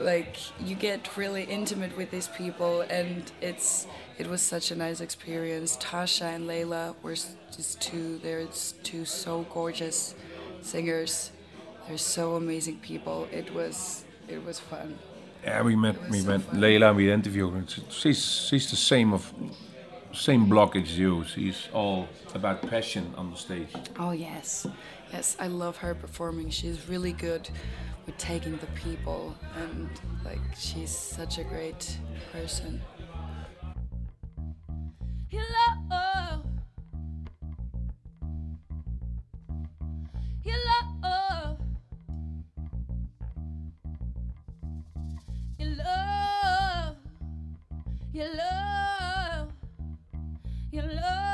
like 0.00 0.36
you 0.60 0.74
get 0.74 1.16
really 1.16 1.44
intimate 1.44 1.96
with 1.96 2.10
these 2.10 2.28
people 2.28 2.82
and 2.82 3.30
it's 3.40 3.86
it 4.18 4.26
was 4.26 4.42
such 4.42 4.70
a 4.70 4.76
nice 4.76 5.00
experience. 5.00 5.76
Tasha 5.76 6.34
and 6.34 6.48
layla 6.48 6.94
were 7.02 7.16
just 7.56 7.80
two 7.80 8.18
they're 8.18 8.46
two 8.82 9.04
so 9.04 9.46
gorgeous 9.52 10.14
singers. 10.62 11.32
They're 11.86 11.98
so 11.98 12.36
amazing 12.36 12.78
people. 12.78 13.28
It 13.32 13.52
was 13.54 14.04
it 14.28 14.44
was 14.44 14.58
fun. 14.60 14.98
Yeah 15.44 15.62
we 15.62 15.76
met 15.76 15.96
we 16.10 16.20
so 16.20 16.28
met 16.28 16.42
fun. 16.42 16.60
layla 16.60 16.94
we 16.94 17.10
interviewed 17.10 17.52
her. 17.54 17.64
She's 17.90 18.24
she's 18.24 18.70
the 18.70 18.76
same 18.76 19.12
of 19.12 19.32
same 20.12 20.48
block 20.48 20.76
as 20.76 20.98
you. 20.98 21.24
She's 21.24 21.68
all 21.72 22.08
about 22.34 22.62
passion 22.68 23.14
on 23.16 23.30
the 23.30 23.36
stage. 23.36 23.72
Oh 23.98 24.12
yes. 24.12 24.66
Yes 25.12 25.36
i 25.40 25.46
love 25.48 25.76
her 25.78 25.94
performing. 25.94 26.50
She's 26.50 26.88
really 26.88 27.12
good 27.12 27.48
taking 28.18 28.56
the 28.58 28.66
people 28.68 29.34
and 29.56 29.88
like 30.24 30.40
she's 30.56 30.90
such 30.90 31.38
a 31.38 31.44
great 31.44 31.98
person 32.32 32.80
Hello. 45.60 46.96
Your 48.12 48.34
love. 48.34 49.52
Your 50.72 50.82
love. 50.84 51.29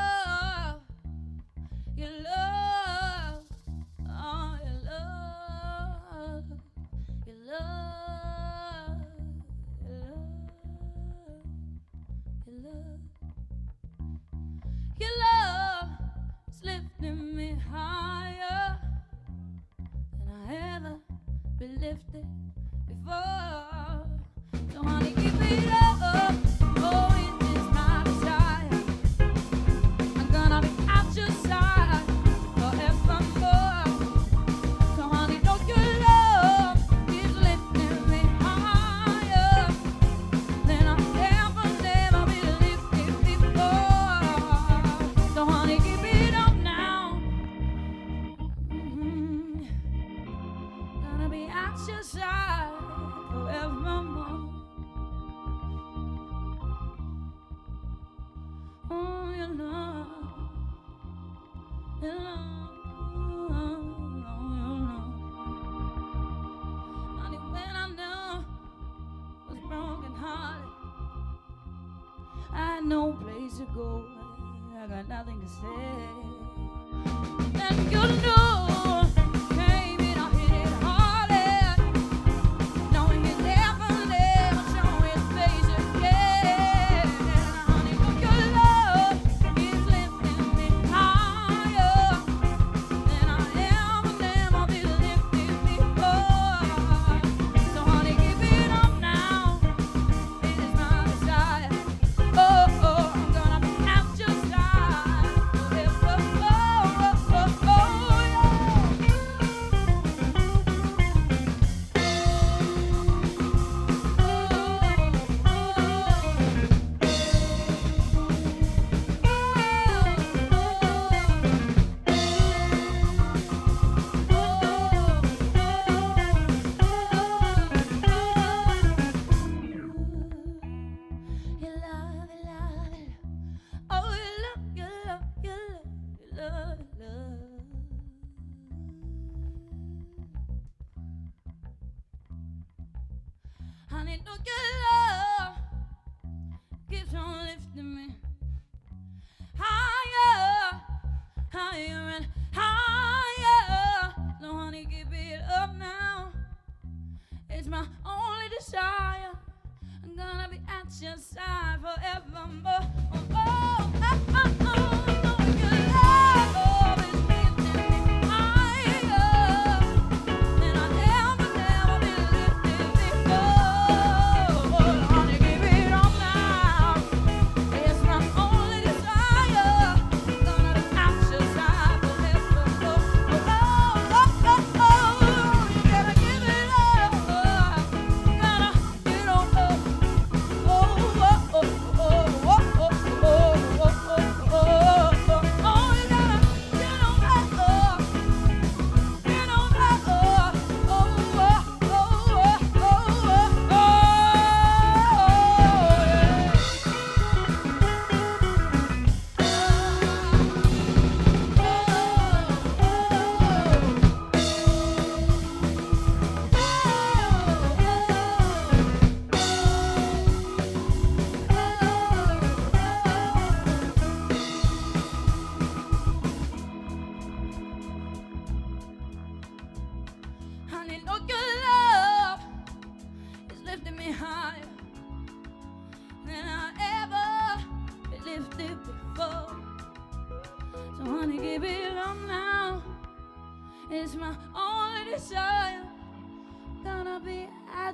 say 75.47 75.86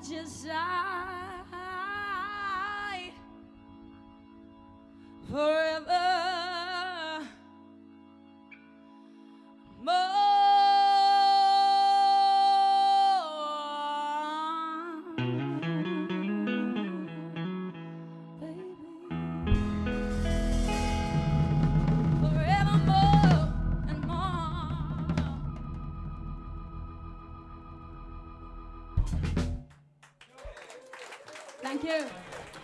just 0.03 0.47
I 0.51 1.12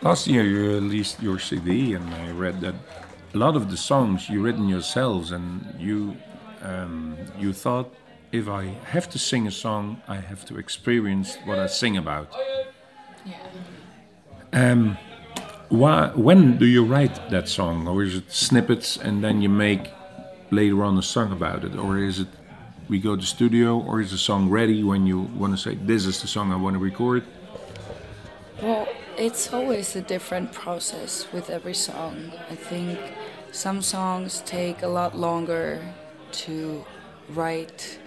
Last 0.09 0.25
year 0.25 0.43
you 0.43 0.71
released 0.81 1.21
your 1.21 1.37
CD, 1.37 1.93
and 1.93 2.03
I 2.15 2.31
read 2.31 2.61
that 2.61 2.73
a 3.35 3.37
lot 3.37 3.55
of 3.55 3.69
the 3.69 3.77
songs 3.77 4.27
you 4.27 4.41
written 4.41 4.67
yourselves, 4.67 5.31
and 5.31 5.45
you 5.77 6.17
um, 6.63 7.15
you 7.37 7.53
thought 7.53 7.93
if 8.31 8.49
I 8.49 8.63
have 8.93 9.07
to 9.11 9.19
sing 9.19 9.45
a 9.45 9.51
song, 9.51 10.01
I 10.07 10.15
have 10.15 10.45
to 10.45 10.57
experience 10.57 11.37
what 11.45 11.59
I 11.59 11.67
sing 11.67 11.95
about. 11.95 12.33
Um, 14.51 14.97
why, 15.69 16.07
when 16.15 16.57
do 16.57 16.65
you 16.65 16.83
write 16.83 17.29
that 17.29 17.47
song, 17.47 17.87
or 17.87 18.01
is 18.01 18.15
it 18.15 18.31
snippets 18.31 18.97
and 18.97 19.23
then 19.23 19.43
you 19.43 19.49
make 19.49 19.91
later 20.49 20.83
on 20.83 20.97
a 20.97 21.03
song 21.03 21.31
about 21.31 21.63
it, 21.63 21.75
or 21.75 21.99
is 21.99 22.19
it 22.21 22.29
we 22.87 22.97
go 22.97 23.15
to 23.15 23.25
studio, 23.37 23.77
or 23.77 24.01
is 24.01 24.09
the 24.09 24.17
song 24.17 24.49
ready 24.49 24.81
when 24.81 25.05
you 25.05 25.19
want 25.19 25.53
to 25.55 25.57
say 25.65 25.75
this 25.75 26.07
is 26.07 26.19
the 26.19 26.27
song 26.27 26.51
I 26.51 26.55
want 26.55 26.73
to 26.73 26.79
record? 26.79 27.23
It's 29.19 29.51
always 29.51 29.97
a 29.97 30.01
different 30.01 30.53
process 30.53 31.27
with 31.33 31.49
every 31.49 31.73
song. 31.73 32.31
I 32.49 32.55
think 32.55 32.97
some 33.51 33.81
songs 33.81 34.41
take 34.45 34.81
a 34.81 34.87
lot 34.87 35.13
longer 35.13 35.81
to 36.43 36.85
write 37.27 37.99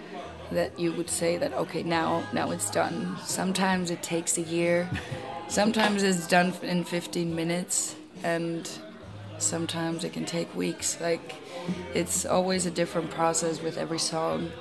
that 0.51 0.79
you 0.79 0.91
would 0.93 1.11
say 1.11 1.37
that 1.37 1.53
okay 1.53 1.83
now 1.83 2.23
now 2.33 2.49
it's 2.49 2.71
done. 2.71 3.15
Sometimes 3.23 3.91
it 3.91 4.01
takes 4.01 4.39
a 4.39 4.41
year. 4.41 4.89
Sometimes 5.49 6.01
it's 6.01 6.25
done 6.25 6.51
in 6.63 6.83
15 6.83 7.35
minutes 7.35 7.95
and 8.23 8.67
sometimes 9.37 10.03
it 10.03 10.13
can 10.13 10.25
take 10.25 10.55
weeks. 10.55 10.99
Like 10.99 11.35
it's 11.93 12.25
always 12.25 12.65
a 12.65 12.71
different 12.71 13.11
process 13.11 13.61
with 13.61 13.77
every 13.77 13.99
song 13.99 14.51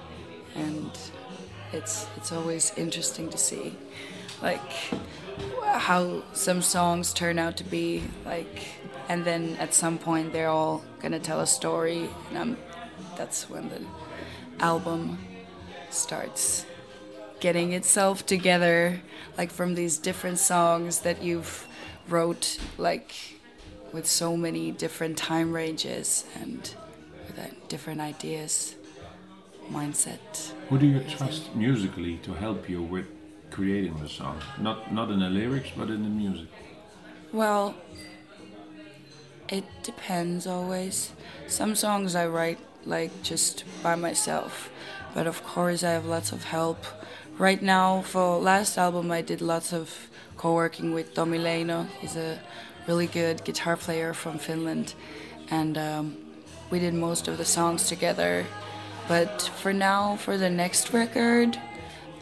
and 0.54 0.90
it's 1.72 2.06
it's 2.18 2.30
always 2.30 2.74
interesting 2.76 3.30
to 3.30 3.38
see 3.38 3.74
like 4.42 4.72
how 5.62 6.22
some 6.32 6.60
songs 6.60 7.12
turn 7.12 7.38
out 7.38 7.56
to 7.56 7.64
be 7.64 8.02
like 8.26 8.66
and 9.08 9.24
then 9.24 9.56
at 9.58 9.72
some 9.72 9.98
point 9.98 10.32
they're 10.32 10.48
all 10.48 10.84
gonna 11.00 11.18
tell 11.18 11.40
a 11.40 11.46
story 11.46 12.08
and 12.28 12.38
I'm, 12.38 12.56
that's 13.16 13.48
when 13.48 13.68
the 13.68 13.80
album 14.60 15.18
starts 15.90 16.66
getting 17.40 17.72
itself 17.72 18.26
together 18.26 19.00
like 19.38 19.50
from 19.50 19.74
these 19.74 19.98
different 19.98 20.38
songs 20.38 21.00
that 21.00 21.22
you've 21.22 21.66
wrote 22.08 22.58
like 22.78 23.14
with 23.92 24.06
so 24.06 24.36
many 24.36 24.70
different 24.70 25.16
time 25.16 25.52
ranges 25.52 26.24
and 26.40 26.74
with 27.26 27.38
uh, 27.38 27.42
different 27.68 28.00
ideas 28.00 28.74
mindset. 29.70 30.52
Who 30.68 30.78
do 30.78 30.86
you 30.86 31.00
trust 31.00 31.54
musically 31.54 32.18
to 32.18 32.32
help 32.34 32.68
you 32.68 32.82
with 32.82 33.06
creating 33.52 33.94
the 34.02 34.08
song? 34.08 34.40
Not 34.58 34.92
not 34.92 35.10
in 35.10 35.20
the 35.20 35.30
lyrics, 35.30 35.70
but 35.76 35.88
in 35.88 36.02
the 36.02 36.08
music. 36.08 36.48
Well, 37.32 37.74
it 39.48 39.64
depends 39.82 40.46
always. 40.46 41.12
Some 41.46 41.74
songs 41.74 42.14
I 42.14 42.26
write 42.26 42.58
like 42.84 43.22
just 43.22 43.64
by 43.82 43.94
myself, 43.94 44.70
but 45.14 45.26
of 45.26 45.42
course 45.44 45.84
I 45.84 45.90
have 45.90 46.06
lots 46.06 46.32
of 46.32 46.44
help. 46.44 46.84
Right 47.38 47.62
now, 47.62 48.02
for 48.02 48.38
last 48.38 48.78
album, 48.78 49.10
I 49.10 49.22
did 49.22 49.40
lots 49.40 49.72
of 49.72 50.08
co-working 50.36 50.92
with 50.92 51.14
Tommy 51.14 51.38
Leino. 51.38 51.86
He's 52.00 52.16
a 52.16 52.38
really 52.86 53.06
good 53.06 53.44
guitar 53.44 53.76
player 53.76 54.12
from 54.12 54.38
Finland, 54.38 54.94
and 55.50 55.78
um, 55.78 56.16
we 56.70 56.78
did 56.78 56.94
most 56.94 57.28
of 57.28 57.38
the 57.38 57.44
songs 57.44 57.88
together. 57.88 58.46
But 59.08 59.50
for 59.56 59.72
now, 59.72 60.16
for 60.16 60.36
the 60.38 60.50
next 60.50 60.92
record, 60.92 61.58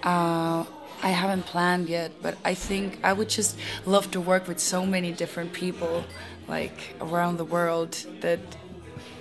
uh, 0.02 0.64
I 1.02 1.08
haven't 1.08 1.46
planned 1.46 1.88
yet, 1.88 2.12
but 2.22 2.36
I 2.44 2.54
think 2.54 2.98
I 3.02 3.12
would 3.12 3.28
just 3.28 3.56
love 3.86 4.10
to 4.10 4.20
work 4.20 4.46
with 4.46 4.60
so 4.60 4.84
many 4.84 5.12
different 5.12 5.52
people, 5.52 6.04
like 6.48 6.94
around 7.00 7.38
the 7.38 7.44
world, 7.44 7.92
that 8.20 8.40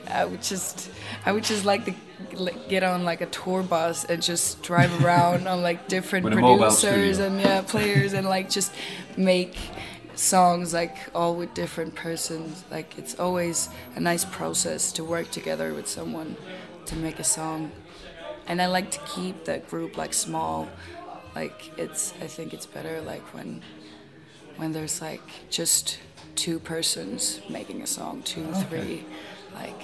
I 0.07 0.25
would 0.25 0.41
just, 0.41 0.91
I 1.25 1.31
would 1.31 1.43
just 1.43 1.65
like 1.65 1.85
to 1.85 1.93
get 2.67 2.83
on 2.83 3.05
like 3.05 3.21
a 3.21 3.27
tour 3.27 3.63
bus 3.63 4.05
and 4.05 4.21
just 4.21 4.61
drive 4.61 5.03
around 5.05 5.47
on 5.47 5.61
like 5.61 5.87
different 5.87 6.25
With 6.25 6.33
producers 6.33 7.19
and 7.19 7.39
yeah, 7.39 7.61
players 7.61 8.13
and 8.13 8.27
like 8.27 8.49
just 8.49 8.73
make 9.15 9.57
songs 10.15 10.73
like 10.73 10.97
all 11.15 11.35
with 11.35 11.53
different 11.53 11.95
persons. 11.95 12.63
Like 12.69 12.97
it's 12.97 13.17
always 13.19 13.69
a 13.95 13.99
nice 13.99 14.25
process 14.25 14.91
to 14.93 15.03
work 15.03 15.31
together 15.31 15.73
with 15.73 15.87
someone 15.87 16.35
to 16.87 16.95
make 16.95 17.19
a 17.19 17.23
song 17.23 17.71
and 18.49 18.59
I 18.61 18.65
like 18.65 18.89
to 18.91 18.99
keep 19.01 19.45
the 19.45 19.59
group 19.59 19.95
like 19.95 20.11
small. 20.13 20.67
Like 21.39 21.71
it's 21.77 22.13
I 22.21 22.27
think 22.27 22.53
it's 22.53 22.65
better 22.65 22.99
like 22.99 23.25
when 23.33 23.61
when 24.57 24.73
there's 24.73 24.99
like 25.01 25.21
just 25.49 25.97
two 26.35 26.59
persons 26.59 27.39
making 27.49 27.81
a 27.81 27.87
song, 27.87 28.23
two, 28.23 28.43
three, 28.67 29.05
like 29.55 29.81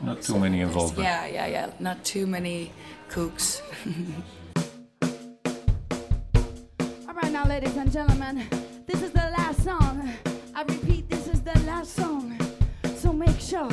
Not 0.00 0.22
too 0.22 0.38
many 0.38 0.60
involved. 0.60 0.96
yeah, 0.96 1.26
yeah, 1.26 1.46
yeah. 1.48 1.70
Not 1.80 2.04
too 2.04 2.28
many 2.28 2.70
cooks. 3.08 3.60
All 7.08 7.14
right, 7.20 7.32
now, 7.32 7.44
ladies 7.44 7.76
and 7.76 7.90
gentlemen, 7.90 8.46
this 8.86 9.02
is 9.02 9.10
the 9.10 9.34
last 9.36 9.64
song. 9.64 10.08
I 10.54 10.62
repeat, 10.62 11.10
this 11.10 11.26
is 11.26 11.40
the 11.42 11.58
last 11.66 11.94
song. 11.94 12.38
So 12.94 13.12
make 13.12 13.40
sure 13.40 13.68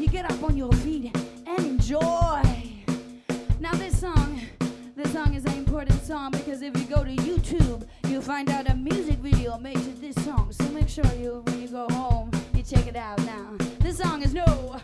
you 0.00 0.08
get 0.08 0.28
up 0.28 0.42
on 0.42 0.56
your 0.56 0.72
feet 0.82 1.16
and 1.46 1.58
enjoy. 1.64 2.65
Song 6.06 6.30
because 6.30 6.62
if 6.62 6.74
you 6.78 6.84
go 6.84 7.04
to 7.04 7.10
YouTube, 7.16 7.86
you'll 8.08 8.22
find 8.22 8.48
out 8.48 8.70
a 8.70 8.74
music 8.74 9.18
video 9.18 9.58
made 9.58 9.74
to 9.74 9.90
this 10.00 10.14
song. 10.24 10.50
So 10.52 10.64
make 10.70 10.88
sure 10.88 11.04
you, 11.18 11.42
when 11.44 11.60
you 11.60 11.68
go 11.68 11.86
home, 11.90 12.30
you 12.54 12.62
check 12.62 12.86
it 12.86 12.96
out 12.96 13.18
now. 13.26 13.56
This 13.80 13.98
song 13.98 14.22
is 14.22 14.32
No 14.32 14.80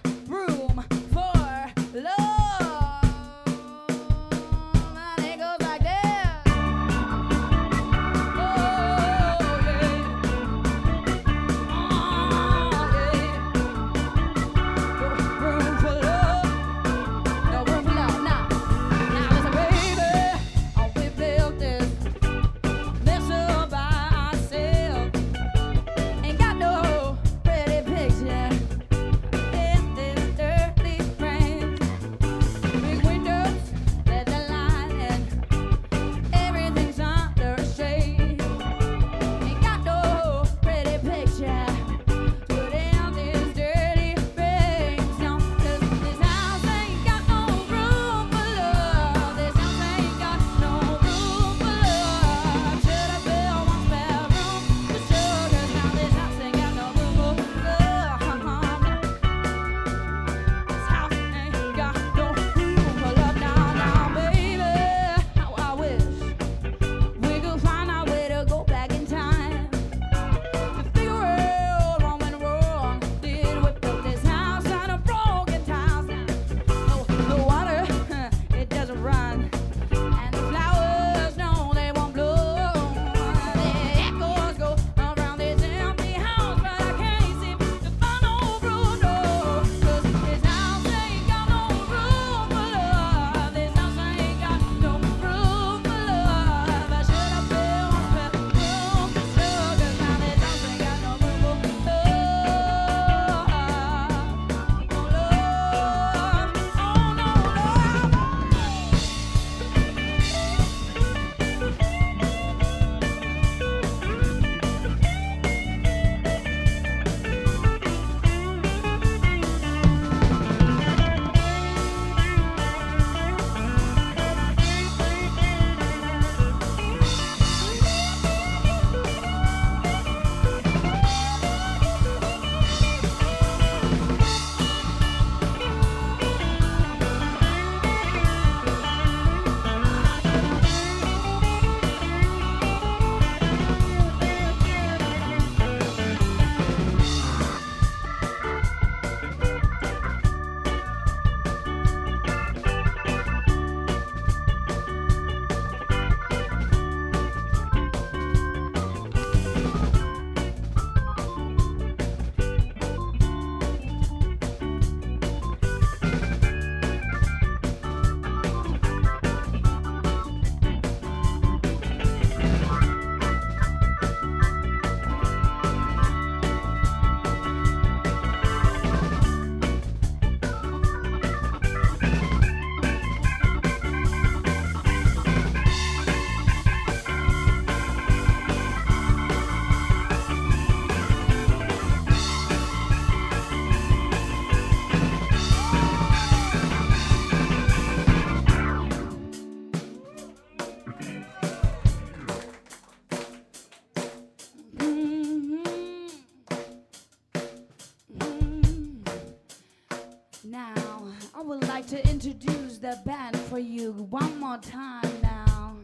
introduce 212.25 212.79
the 212.79 212.97
band 213.05 213.37
for 213.37 213.59
you 213.59 213.91
one 214.09 214.39
more 214.39 214.57
time 214.59 215.11
now. 215.23 215.77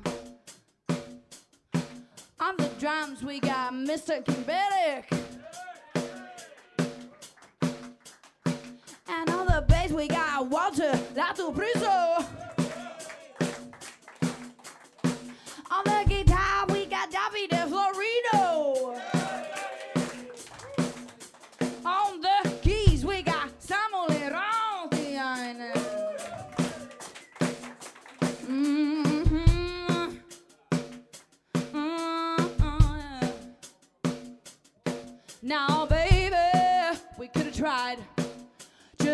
On 2.38 2.56
the 2.56 2.70
drums, 2.78 3.24
we 3.24 3.40
got 3.40 3.72
Mr. 3.72 4.24
Kimberik. 4.24 5.10
And 9.08 9.30
on 9.30 9.46
the 9.46 9.64
bass, 9.66 9.90
we 9.90 10.06
got 10.06 10.46
Walter 10.46 10.87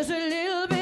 just 0.07 0.11
a 0.11 0.29
little 0.29 0.67
bit 0.67 0.74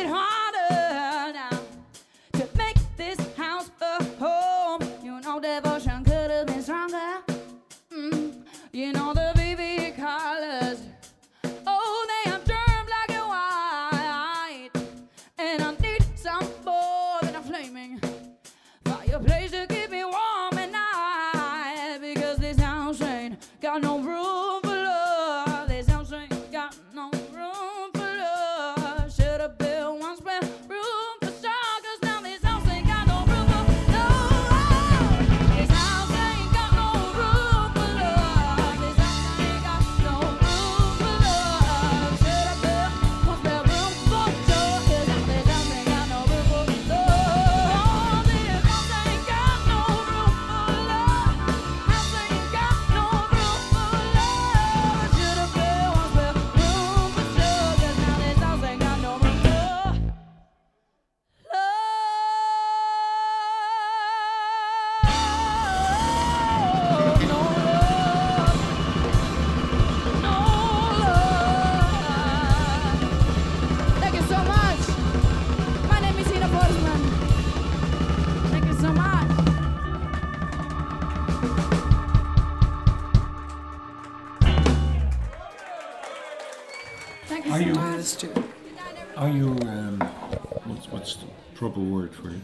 proper 91.63 91.79
word 91.79 92.13
for 92.13 92.29
it? 92.29 92.41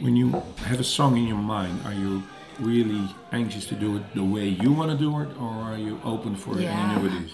When 0.00 0.16
you 0.16 0.30
have 0.68 0.80
a 0.80 0.84
song 0.98 1.16
in 1.16 1.26
your 1.32 1.36
mind, 1.58 1.78
are 1.84 1.94
you 1.94 2.22
really 2.58 3.04
anxious 3.30 3.66
to 3.66 3.74
do 3.74 3.96
it 3.98 4.02
the 4.14 4.24
way 4.24 4.46
you 4.48 4.72
want 4.72 4.90
to 4.90 4.98
do 5.06 5.10
it, 5.20 5.28
or 5.40 5.50
are 5.68 5.78
you 5.78 6.00
open 6.04 6.34
for 6.34 6.58
Yeah. 6.58 6.72
any 6.72 6.84
new 7.02 7.08
ideas? 7.08 7.32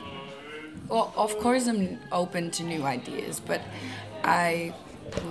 Well, 0.89 1.13
of 1.17 1.33
course 1.39 1.67
I'm 1.67 1.99
open 2.13 2.51
to 2.57 2.63
new 2.63 2.83
ideas, 2.97 3.41
but 3.41 3.61
I 4.23 4.75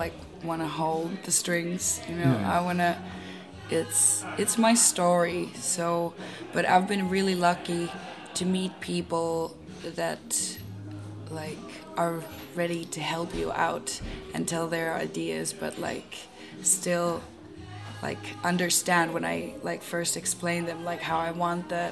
like 0.02 0.14
want 0.44 0.62
to 0.62 0.68
hold 0.68 1.10
the 1.28 1.32
strings. 1.32 2.02
You 2.10 2.16
know, 2.22 2.34
Yeah. 2.40 2.58
I 2.58 2.58
want 2.68 2.80
to. 2.80 2.92
It's 3.70 4.02
it's 4.42 4.58
my 4.58 4.76
story. 4.76 5.50
So, 5.76 6.14
but 6.54 6.64
I've 6.66 6.88
been 6.88 7.06
really 7.18 7.36
lucky 7.50 7.84
to 8.38 8.44
meet 8.46 8.72
people 8.80 9.56
that 10.00 10.26
like 11.30 11.68
are 11.98 12.18
ready 12.58 12.86
to 12.86 13.00
help 13.02 13.34
you 13.36 13.52
out 13.52 14.00
and 14.34 14.48
tell 14.48 14.68
their 14.68 14.94
ideas, 14.94 15.54
but 15.54 15.78
like 15.80 16.16
still 16.62 17.22
like 18.02 18.20
understand 18.44 19.14
when 19.14 19.26
I 19.26 19.54
like 19.64 19.82
first 19.82 20.18
explain 20.18 20.66
them 20.66 20.84
like 20.86 21.02
how 21.02 21.18
I 21.18 21.32
want 21.32 21.70
the 21.70 21.92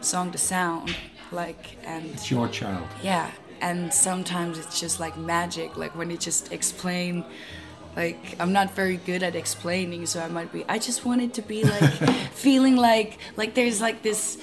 song 0.00 0.32
to 0.32 0.38
sound 0.38 0.94
like 1.30 1.76
and 1.84 2.04
It's 2.06 2.30
your 2.30 2.48
child. 2.48 2.86
yeah, 3.02 3.30
and 3.60 3.92
sometimes 3.92 4.58
it's 4.58 4.80
just 4.80 5.00
like 5.00 5.16
magic, 5.16 5.76
like 5.76 5.96
when 5.96 6.10
you 6.10 6.16
just 6.16 6.52
explain. 6.52 7.24
Like 7.94 8.36
I'm 8.40 8.54
not 8.54 8.70
very 8.74 8.96
good 8.96 9.22
at 9.22 9.34
explaining, 9.36 10.06
so 10.06 10.20
I 10.20 10.28
might 10.28 10.50
be. 10.50 10.64
I 10.66 10.78
just 10.78 11.04
want 11.04 11.20
it 11.20 11.34
to 11.34 11.42
be 11.42 11.62
like 11.62 11.90
feeling 12.32 12.74
like 12.76 13.18
like 13.36 13.52
there's 13.52 13.82
like 13.82 14.02
this 14.02 14.38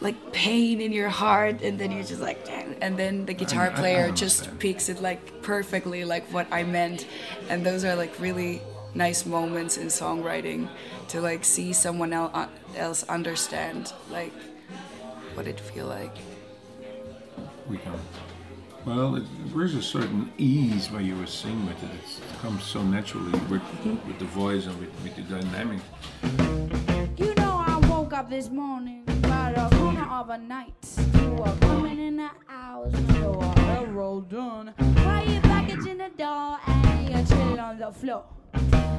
like 0.00 0.32
pain 0.32 0.80
in 0.80 0.92
your 0.92 1.08
heart, 1.08 1.60
and 1.62 1.78
then 1.78 1.90
you're 1.90 2.04
just 2.04 2.20
like, 2.20 2.38
and 2.80 2.96
then 2.96 3.26
the 3.26 3.34
guitar 3.34 3.70
player 3.72 4.12
just 4.12 4.56
picks 4.58 4.88
it 4.88 5.02
like 5.02 5.42
perfectly, 5.42 6.04
like 6.04 6.24
what 6.32 6.46
I 6.52 6.62
meant, 6.62 7.06
and 7.48 7.66
those 7.66 7.84
are 7.84 7.96
like 7.96 8.18
really 8.20 8.62
nice 8.94 9.26
moments 9.26 9.76
in 9.76 9.88
songwriting 9.88 10.68
to 11.08 11.20
like 11.20 11.44
see 11.44 11.72
someone 11.72 12.12
el- 12.12 12.30
uh, 12.32 12.48
else 12.76 13.02
understand 13.08 13.92
like 14.10 14.32
what 15.34 15.46
it 15.46 15.58
feel 15.60 15.86
like. 15.86 16.16
We 17.68 17.78
can. 17.78 17.92
Well, 18.84 19.16
it, 19.16 19.24
there's 19.54 19.74
a 19.74 19.82
certain 19.82 20.32
ease 20.38 20.90
where 20.90 21.02
you 21.02 21.16
were 21.16 21.26
sing 21.26 21.66
with 21.66 21.82
it. 21.82 21.90
It's, 22.02 22.18
it 22.18 22.38
comes 22.40 22.62
so 22.62 22.82
naturally 22.82 23.32
with, 23.50 23.60
mm-hmm. 23.60 24.08
with 24.08 24.18
the 24.18 24.24
voice 24.24 24.66
and 24.66 24.78
with, 24.80 24.90
with 25.02 25.16
the 25.16 25.22
dynamic. 25.22 25.80
Up 28.18 28.28
this 28.28 28.50
morning 28.50 29.04
by 29.22 29.52
the 29.54 29.68
corner 29.76 30.04
of 30.10 30.28
a 30.30 30.38
night. 30.38 30.74
You 31.22 31.30
were 31.34 31.54
coming 31.60 32.00
in 32.00 32.16
the 32.16 32.28
house 32.48 32.92
when 32.92 33.14
you 33.14 33.30
were 33.30 33.86
rolled 33.92 34.28
done. 34.28 34.74
Why 34.76 35.22
you 35.22 35.40
package 35.40 35.84
the 35.84 36.10
door 36.18 36.58
and 36.66 37.10
you 37.10 37.24
chill 37.28 37.60
on 37.60 37.78
the 37.78 37.92
floor? 37.92 38.24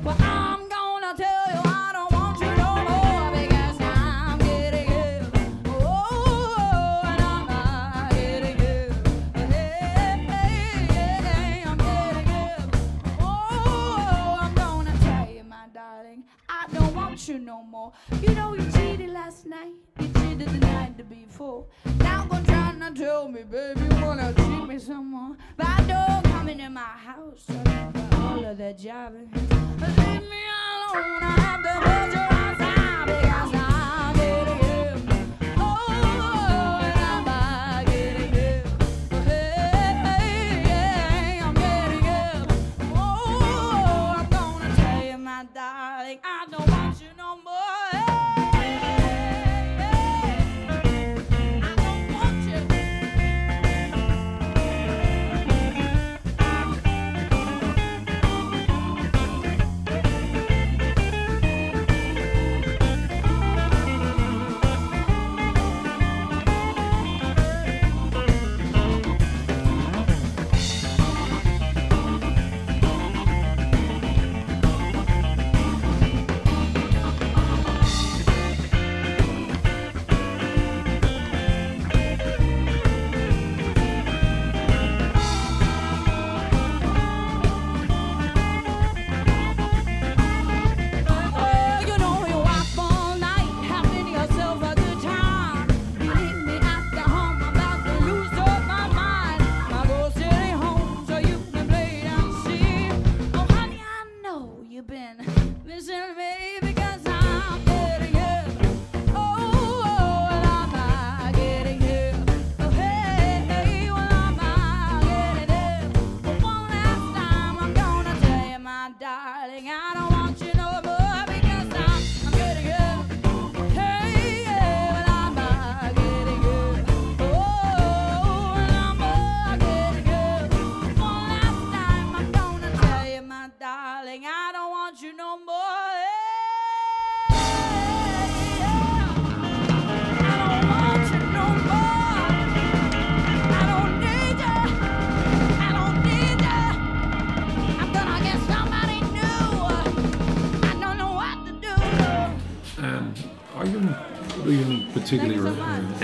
Well, 0.05 0.15
I'm 0.21 0.69
gonna 0.69 1.13
tell 1.17 1.47
you 1.53 1.59
I 1.65 1.89
don't 1.91 2.13
want 2.13 2.39
you 2.39 2.55
no 2.55 2.75
more 2.87 3.31
because 3.41 3.81
I'm 3.81 4.37
getting 4.39 4.89
you. 4.89 5.27
Oh, 5.67 7.01
and 7.03 7.21
I'm 7.21 7.45
getting 8.11 8.57
you. 8.57 8.93
Hey, 9.35 10.13
I'm 11.65 11.77
getting 11.77 12.29
you. 12.29 12.55
Oh, 13.19 14.37
I'm 14.39 14.53
gonna 14.55 14.93
tell 15.01 15.27
you, 15.29 15.43
my 15.43 15.67
darling, 15.73 16.23
I 16.47 16.67
don't 16.73 16.95
want 16.95 17.27
you 17.27 17.37
no 17.37 17.63
more. 17.63 17.91
You 18.21 18.33
know 18.33 18.53
me, 23.31 23.43
baby, 23.43 23.81
wanna 24.01 24.33
treat 24.33 24.67
me 24.67 24.79
some 24.79 25.11
more. 25.11 25.37
But 25.55 25.67
I 25.67 25.83
don't 25.83 26.23
come 26.31 26.49
into 26.49 26.69
my 26.69 26.81
house, 26.81 27.45
all 28.13 28.43
of 28.45 28.57
that 28.57 28.79
jobbing. 28.79 29.58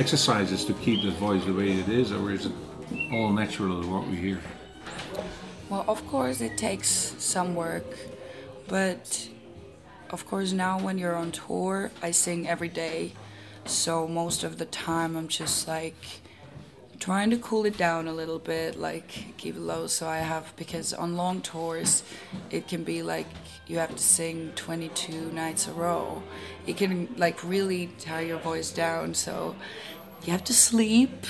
Exercises 0.06 0.64
to 0.64 0.74
keep 0.86 1.02
the 1.02 1.10
voice 1.10 1.44
the 1.46 1.52
way 1.52 1.72
it 1.72 1.90
is, 1.90 2.12
or 2.12 2.30
is 2.30 2.46
it 2.46 2.52
all 3.12 3.32
natural 3.34 3.82
what 3.88 4.08
we 4.08 4.16
hear? 4.16 4.40
Well, 5.68 5.84
of 5.88 6.06
course, 6.06 6.42
it 6.42 6.60
takes 6.60 7.16
some 7.18 7.56
work, 7.56 7.88
but 8.68 9.28
of 10.12 10.28
course, 10.28 10.52
now 10.52 10.80
when 10.80 11.00
you're 11.00 11.16
on 11.16 11.32
tour, 11.32 11.90
I 12.04 12.12
sing 12.12 12.48
every 12.48 12.70
day. 12.70 13.14
So 13.66 14.08
most 14.08 14.44
of 14.44 14.60
the 14.60 14.66
time, 14.68 15.18
I'm 15.18 15.28
just 15.28 15.68
like 15.68 16.22
trying 17.00 17.32
to 17.32 17.38
cool 17.38 17.66
it 17.66 17.76
down 17.76 18.08
a 18.08 18.14
little 18.14 18.38
bit, 18.38 18.78
like 18.78 19.08
keep 19.38 19.56
it 19.56 19.62
low. 19.62 19.88
So 19.88 20.08
I 20.08 20.20
have, 20.20 20.54
because 20.56 20.94
on 20.94 21.18
long 21.18 21.42
tours, 21.42 22.04
it 22.52 22.68
can 22.68 22.84
be 22.84 23.02
like 23.02 23.26
you 23.68 23.80
have 23.80 23.96
to 23.96 24.04
sing 24.04 24.52
22 24.56 25.32
nights 25.32 25.68
a 25.68 25.72
row. 25.72 26.22
It 26.68 26.78
can 26.78 27.14
like 27.18 27.44
really 27.44 27.88
tie 28.00 28.22
your 28.22 28.38
voice 28.38 28.70
down. 28.70 29.16
So 29.16 29.56
you 30.26 30.32
have 30.32 30.44
to 30.46 30.54
sleep. 30.54 31.26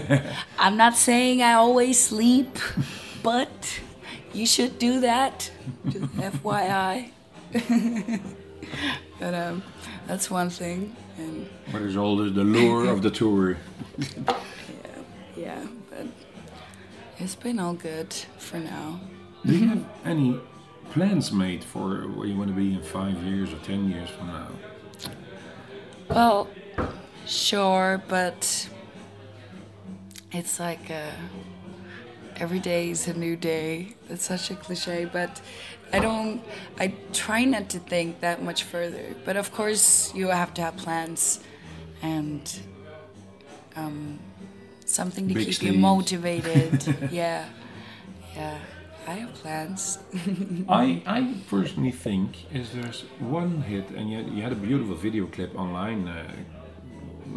I'm 0.58 0.76
not 0.76 0.96
saying 0.96 1.42
I 1.42 1.52
always 1.52 2.00
sleep, 2.00 2.58
but 3.22 3.80
you 4.32 4.46
should 4.46 4.78
do 4.78 5.00
that. 5.00 5.50
Just 5.88 6.06
FYI. 6.16 7.10
but 9.20 9.34
um, 9.34 9.62
that's 10.06 10.30
one 10.30 10.50
thing, 10.50 10.96
and 11.18 11.48
What 11.70 11.82
is 11.82 11.96
all 11.96 12.16
the, 12.16 12.30
the 12.30 12.44
lure 12.44 12.88
of 12.88 13.02
the 13.02 13.10
tour? 13.10 13.56
yeah, 13.98 14.34
yeah, 15.36 15.66
but 15.90 16.06
it's 17.18 17.34
been 17.34 17.58
all 17.58 17.74
good 17.74 18.12
for 18.38 18.58
now. 18.58 19.00
Do 19.44 19.56
you 19.56 19.68
have 19.68 19.84
any 20.04 20.40
plans 20.90 21.32
made 21.32 21.62
for 21.62 22.02
where 22.08 22.26
you 22.26 22.36
want 22.36 22.48
to 22.48 22.56
be 22.56 22.74
in 22.74 22.82
five 22.82 23.22
years 23.22 23.52
or 23.52 23.58
ten 23.58 23.88
years 23.90 24.08
from 24.10 24.26
now? 24.28 24.48
Well, 26.08 26.48
sure, 27.28 28.02
but 28.08 28.68
it's 30.32 30.58
like 30.60 30.90
uh, 30.90 31.10
every 32.36 32.58
day 32.58 32.90
is 32.90 33.06
a 33.08 33.14
new 33.14 33.36
day. 33.36 33.94
It's 34.08 34.24
such 34.24 34.50
a 34.50 34.54
cliche, 34.54 35.04
but 35.12 35.40
I 35.92 35.98
don't. 36.00 36.42
I 36.78 36.94
try 37.12 37.44
not 37.44 37.68
to 37.70 37.78
think 37.78 38.20
that 38.20 38.42
much 38.42 38.64
further. 38.64 39.14
But 39.24 39.36
of 39.36 39.52
course, 39.52 40.12
you 40.14 40.28
have 40.28 40.52
to 40.54 40.62
have 40.62 40.76
plans 40.76 41.40
and 42.02 42.42
um, 43.76 44.18
something 44.84 45.28
to 45.28 45.34
Big 45.34 45.46
keep 45.46 45.54
sleeves. 45.54 45.74
you 45.74 45.80
motivated. 45.80 47.08
yeah, 47.10 47.46
yeah. 48.34 48.58
I 49.06 49.12
have 49.12 49.32
plans. 49.34 49.98
I, 50.68 51.02
I 51.06 51.34
personally 51.48 51.92
think 51.92 52.52
is 52.52 52.72
there's 52.72 53.02
one 53.20 53.62
hit, 53.62 53.88
and 53.90 54.10
you, 54.10 54.18
you 54.18 54.42
had 54.42 54.52
a 54.52 54.56
beautiful 54.56 54.96
video 54.96 55.26
clip 55.26 55.54
online, 55.56 56.06
uh, 56.08 56.30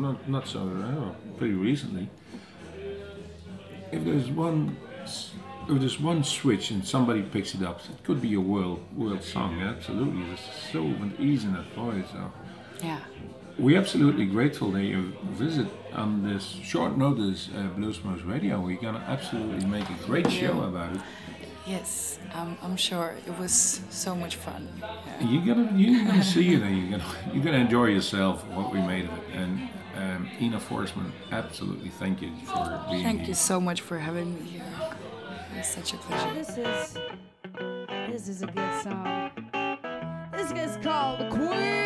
not 0.02 0.28
not 0.28 0.48
so 0.48 0.60
uh, 0.60 1.38
pretty 1.38 1.54
recently. 1.54 2.10
If 3.92 4.04
there's 4.06 4.30
one, 4.30 4.78
if 5.70 5.80
there's 5.80 6.00
one 6.00 6.24
switch 6.24 6.72
and 6.72 6.86
somebody 6.86 7.22
picks 7.22 7.54
it 7.56 7.62
up, 7.64 7.82
it 7.82 8.04
could 8.04 8.22
be 8.22 8.34
a 8.36 8.40
world 8.40 8.80
world 8.96 9.24
song. 9.24 9.62
Absolutely, 9.62 10.24
there's 10.28 10.48
so 10.72 10.84
much 10.84 11.20
ease 11.20 11.44
in 11.44 11.54
that 11.54 11.72
voice. 11.74 12.06
So. 12.12 12.32
yeah. 12.84 13.00
We're 13.60 13.78
absolutely 13.78 14.26
grateful 14.26 14.72
that 14.72 14.84
you 14.84 15.14
visit 15.34 15.68
on 15.94 16.24
this 16.24 16.46
short 16.64 16.98
notice 16.98 17.50
uh, 17.56 17.68
Bluesmoose 17.78 18.26
Radio. 18.26 18.60
We're 18.60 18.82
gonna 18.82 19.04
absolutely 19.08 19.66
make 19.66 19.88
a 19.90 19.98
great 20.08 20.32
show 20.32 20.64
about 20.64 20.96
it. 20.96 21.02
Yes, 21.68 22.18
um, 22.34 22.58
I'm 22.64 22.76
sure 22.78 23.14
it 23.28 23.38
was 23.38 23.82
so 23.90 24.16
much 24.16 24.38
fun. 24.38 24.68
Yeah. 24.80 25.28
You're 25.28 25.46
gonna 25.56 25.78
you're 25.78 26.06
gonna 26.06 26.24
see 26.24 26.56
it 26.56 26.62
and 26.64 26.76
you're 26.78 26.98
gonna 26.98 27.12
you're 27.34 27.44
gonna 27.44 27.58
enjoy 27.58 27.88
yourself 27.88 28.44
what 28.48 28.72
we 28.74 28.80
made 28.82 29.06
of 29.06 29.12
it. 29.20 29.36
And 29.36 29.70
um, 29.96 30.30
Ina 30.40 30.60
Forsman, 30.60 31.12
absolutely 31.32 31.90
thank 31.90 32.22
you 32.22 32.32
for 32.46 32.84
being 32.90 32.96
here. 32.96 33.04
Thank 33.04 33.20
here. 33.20 33.28
you 33.30 33.34
so 33.34 33.60
much 33.60 33.82
for 33.82 33.98
having 34.00 34.36
me 34.36 34.50
here. 34.50 34.64
It's 35.58 35.74
such 35.74 35.94
a 35.94 35.98
pleasure. 35.98 36.34
This 36.34 36.58
is 36.58 36.98
this 38.10 38.28
is 38.28 38.42
a 38.42 38.48
good 38.48 38.82
song. 38.84 39.32
This 40.32 40.52
is 40.52 40.78
called 40.84 41.20
the 41.20 41.30
Queen 41.30 41.81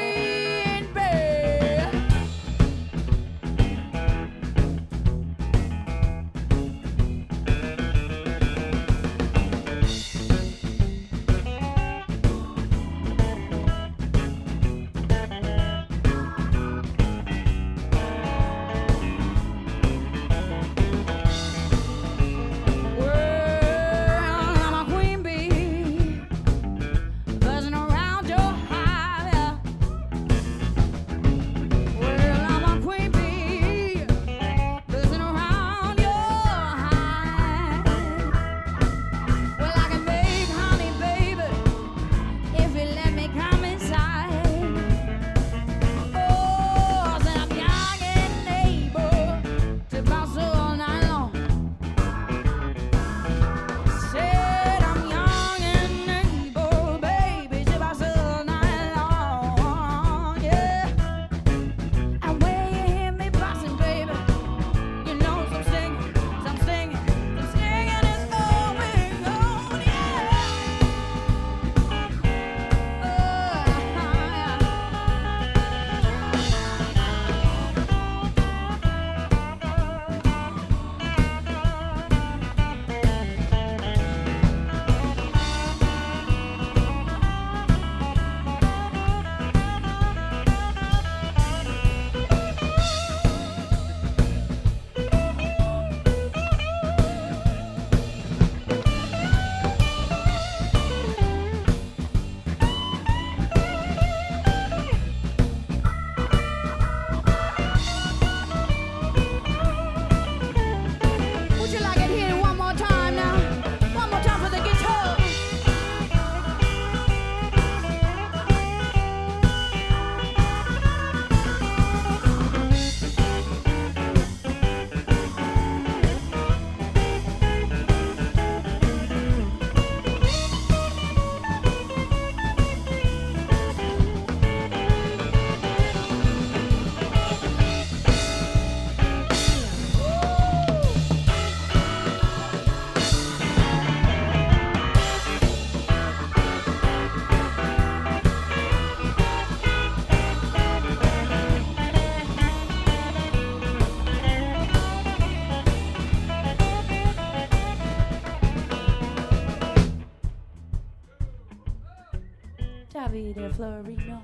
Floreno 163.55 164.21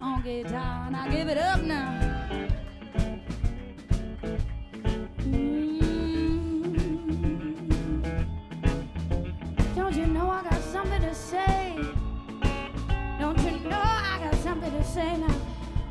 on 0.00 0.22
guitar, 0.22 0.86
and 0.86 0.96
I 0.96 1.08
give 1.10 1.28
it 1.28 1.36
up 1.36 1.60
now. 1.60 2.00
Mm. 5.18 5.90
Don't 9.76 9.94
you 9.94 10.06
know 10.06 10.30
I 10.30 10.42
got 10.44 10.62
something 10.62 11.02
to 11.02 11.14
say? 11.14 11.76
Don't 13.18 13.38
you 13.40 13.58
know 13.68 13.82
I 13.82 14.18
got 14.22 14.34
something 14.36 14.70
to 14.72 14.82
say 14.84 15.14
now? 15.18 15.36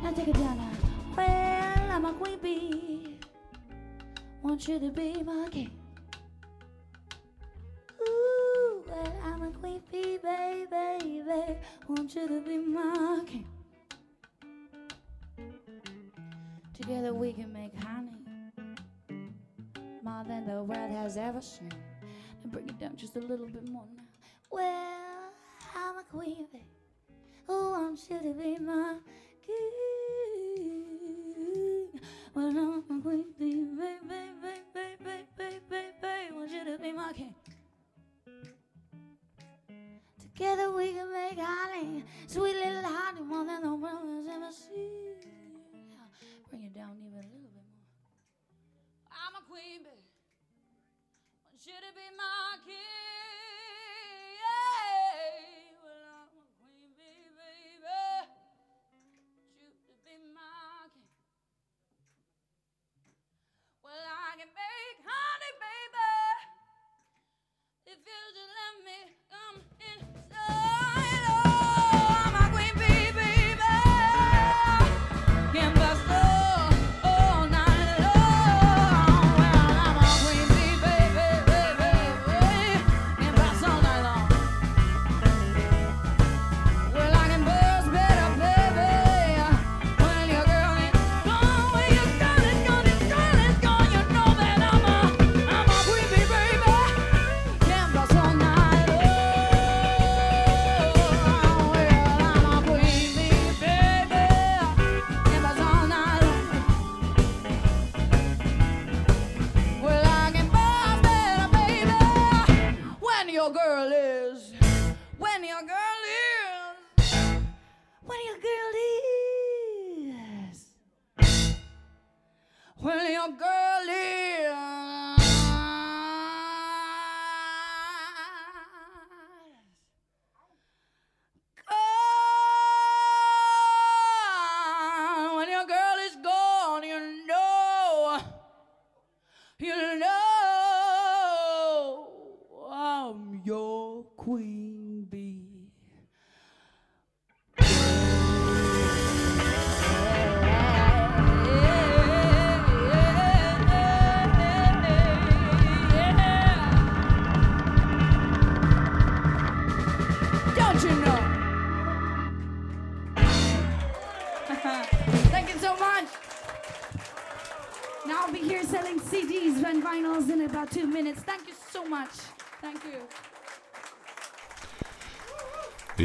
Now 0.01 0.11
take 0.11 0.29
it 0.29 0.33
down 0.33 0.57
now. 0.57 0.71
Well, 1.15 1.91
I'm 1.91 2.05
a 2.05 2.13
queen 2.13 2.39
bee. 2.39 3.19
Want 4.41 4.67
you 4.67 4.79
to 4.79 4.89
be 4.89 5.21
my 5.21 5.38
Together 16.89 17.13
we 17.13 17.33
can 17.33 17.53
make 17.53 17.77
honey 17.83 18.09
more 20.03 20.23
than 20.27 20.47
the 20.47 20.63
world 20.63 20.89
has 20.89 21.17
ever 21.17 21.39
seen. 21.39 21.71
And 22.41 22.51
bring 22.51 22.67
it 22.67 22.79
down 22.79 22.95
just 22.95 23.15
a 23.15 23.19
little 23.19 23.45
bit 23.45 23.69
more 23.69 23.85
now. 23.95 24.03
Well, 24.49 25.31
I'm 25.75 25.99
a 25.99 26.03
queen 26.11 26.47
bee 26.51 26.65
who 27.45 27.69
wants 27.69 28.09
you 28.09 28.17
to 28.17 28.33
be 28.33 28.57
my 28.57 28.95
king. 29.45 29.61
Well, 32.33 32.47
I'm 32.47 32.79
a 32.79 33.01
queen 33.03 33.25
bee, 33.37 33.65
baby, 33.65 33.99
baby, 34.09 34.63
baby, 34.73 35.27
baby, 35.37 35.59
baby, 35.69 36.33
want 36.33 36.49
you 36.49 36.65
to 36.65 36.77
be 36.81 36.91
my 36.91 37.13
king. 37.13 37.35
Together 40.19 40.71
we 40.71 40.93
can 40.93 41.11
make 41.13 41.37
honey, 41.37 42.03
sweet 42.25 42.55
little 42.55 42.81
honey, 42.81 43.21
more 43.21 43.45
than 43.45 43.61
the 43.61 43.75
world 43.75 44.09
has 44.09 44.25
ever 44.27 44.51
seen. 44.51 45.38
Bring 46.49 46.63
it 46.63 46.73
down 46.73 46.97
even 46.97 47.19
a 47.19 47.29
little 47.29 47.53
bit 47.53 47.65
more. 47.69 47.85
I'm 49.13 49.37
a 49.37 49.45
queen 49.45 49.85
bee. 49.85 50.09
You 51.65 51.75
to 51.75 51.91
be 51.93 52.07
my 52.17 52.57
king. 52.65 53.48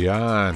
Ja, 0.05 0.55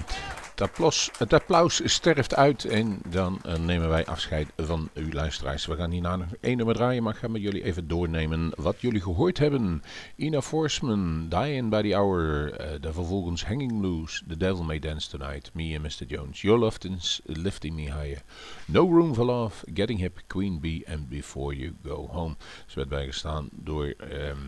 het 0.51 0.61
applaus, 0.61 1.11
het 1.19 1.33
applaus 1.33 1.81
sterft 1.85 2.35
uit 2.35 2.65
en 2.65 2.99
dan 3.09 3.39
eh, 3.43 3.59
nemen 3.59 3.89
wij 3.89 4.07
afscheid 4.07 4.49
van 4.57 4.89
uw 4.95 5.13
luisteraars. 5.13 5.67
We 5.67 5.77
gaan 5.77 5.91
hierna 5.91 6.17
nog 6.17 6.29
één 6.41 6.57
nummer 6.57 6.75
draaien, 6.75 7.03
maar 7.03 7.13
ik 7.13 7.19
ga 7.19 7.29
met 7.29 7.43
jullie 7.43 7.63
even 7.63 7.89
doornemen 7.89 8.53
wat 8.57 8.81
jullie 8.81 9.01
gehoord 9.01 9.39
hebben. 9.39 9.83
Ina 10.17 10.41
Forsman, 10.41 11.29
Dying 11.29 11.71
by 11.71 11.83
the 11.83 11.95
Hour, 11.95 12.53
de 12.81 12.93
vervolgens 12.93 13.45
Hanging 13.45 13.81
Loose, 13.81 14.23
The 14.29 14.37
Devil 14.37 14.65
May 14.65 14.79
Dance 14.79 15.09
Tonight, 15.09 15.51
Me 15.55 15.79
and 15.79 15.83
Mr. 15.83 16.07
Jones, 16.07 16.41
Your 16.41 16.59
Loftons, 16.59 17.21
Lifting 17.25 17.75
Me 17.75 17.83
Higher, 17.83 18.23
No 18.65 18.89
Room 18.89 19.15
for 19.15 19.25
Love, 19.25 19.55
Getting 19.75 19.99
Hip, 19.99 20.21
Queen 20.27 20.61
Bee 20.61 20.85
and 20.89 21.09
Before 21.09 21.57
You 21.57 21.75
Go 21.85 22.09
Home. 22.11 22.35
Ze 22.67 22.75
werd 22.75 22.89
bijgestaan 22.89 23.49
door... 23.53 23.95
ehm, 23.99 24.39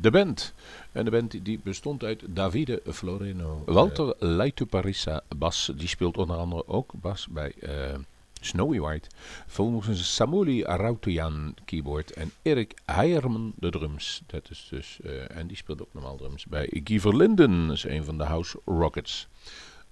de 0.00 0.10
band. 0.10 0.54
En 0.96 1.04
de 1.04 1.10
band 1.10 1.44
die 1.44 1.60
bestond 1.62 2.04
uit 2.04 2.22
Davide 2.28 2.82
Floreno, 2.92 3.62
Walter 3.66 4.14
Leituparissa 4.18 5.22
bas, 5.36 5.72
die 5.76 5.88
speelt 5.88 6.16
onder 6.16 6.36
andere 6.36 6.68
ook 6.68 6.92
bas 7.00 7.26
bij 7.28 7.52
eh, 7.60 7.94
Snowy 8.40 8.80
White. 8.80 9.08
Volgens 9.46 10.14
Samuli 10.14 10.64
Arautoyan 10.64 11.54
keyboard 11.64 12.10
en 12.12 12.32
Erik 12.42 12.74
Heijerman 12.84 13.52
de 13.56 13.70
drums. 13.70 14.22
Dat 14.26 14.50
is 14.50 14.66
dus, 14.70 14.98
eh, 15.00 15.36
en 15.36 15.46
die 15.46 15.56
speelt 15.56 15.82
ook 15.82 15.92
normaal 15.92 16.16
drums 16.16 16.46
bij 16.46 16.80
Guy 16.84 17.00
Verlinden, 17.00 17.70
is 17.70 17.84
een 17.84 18.04
van 18.04 18.18
de 18.18 18.24
House 18.24 18.60
Rockets. 18.64 19.28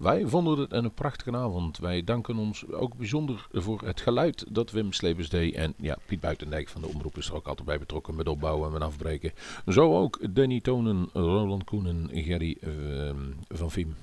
Wij 0.05 0.27
vonden 0.27 0.59
het 0.59 0.73
een 0.73 0.95
prachtige 0.95 1.37
avond. 1.37 1.79
Wij 1.79 2.05
danken 2.05 2.37
ons 2.37 2.67
ook 2.73 2.97
bijzonder 2.97 3.47
voor 3.53 3.81
het 3.85 4.01
geluid 4.01 4.45
dat 4.51 4.71
Wim 4.71 4.93
Slepers 4.93 5.29
deed. 5.29 5.55
En 5.55 5.75
ja, 5.77 5.97
Piet 6.07 6.21
Buitendijk 6.21 6.69
van 6.69 6.81
de 6.81 6.87
Omroep 6.87 7.17
is 7.17 7.29
er 7.29 7.35
ook 7.35 7.47
altijd 7.47 7.67
bij 7.67 7.79
betrokken 7.79 8.15
met 8.15 8.29
opbouwen 8.29 8.67
en 8.67 8.73
met 8.73 8.83
afbreken. 8.83 9.33
Zo 9.67 9.97
ook 9.99 10.35
Danny 10.35 10.61
Tonen, 10.61 11.09
Roland 11.13 11.65
Koenen, 11.65 12.09
Gerry 12.13 12.57
ehm, 12.61 13.31
van 13.49 13.71
Viem. 13.71 13.95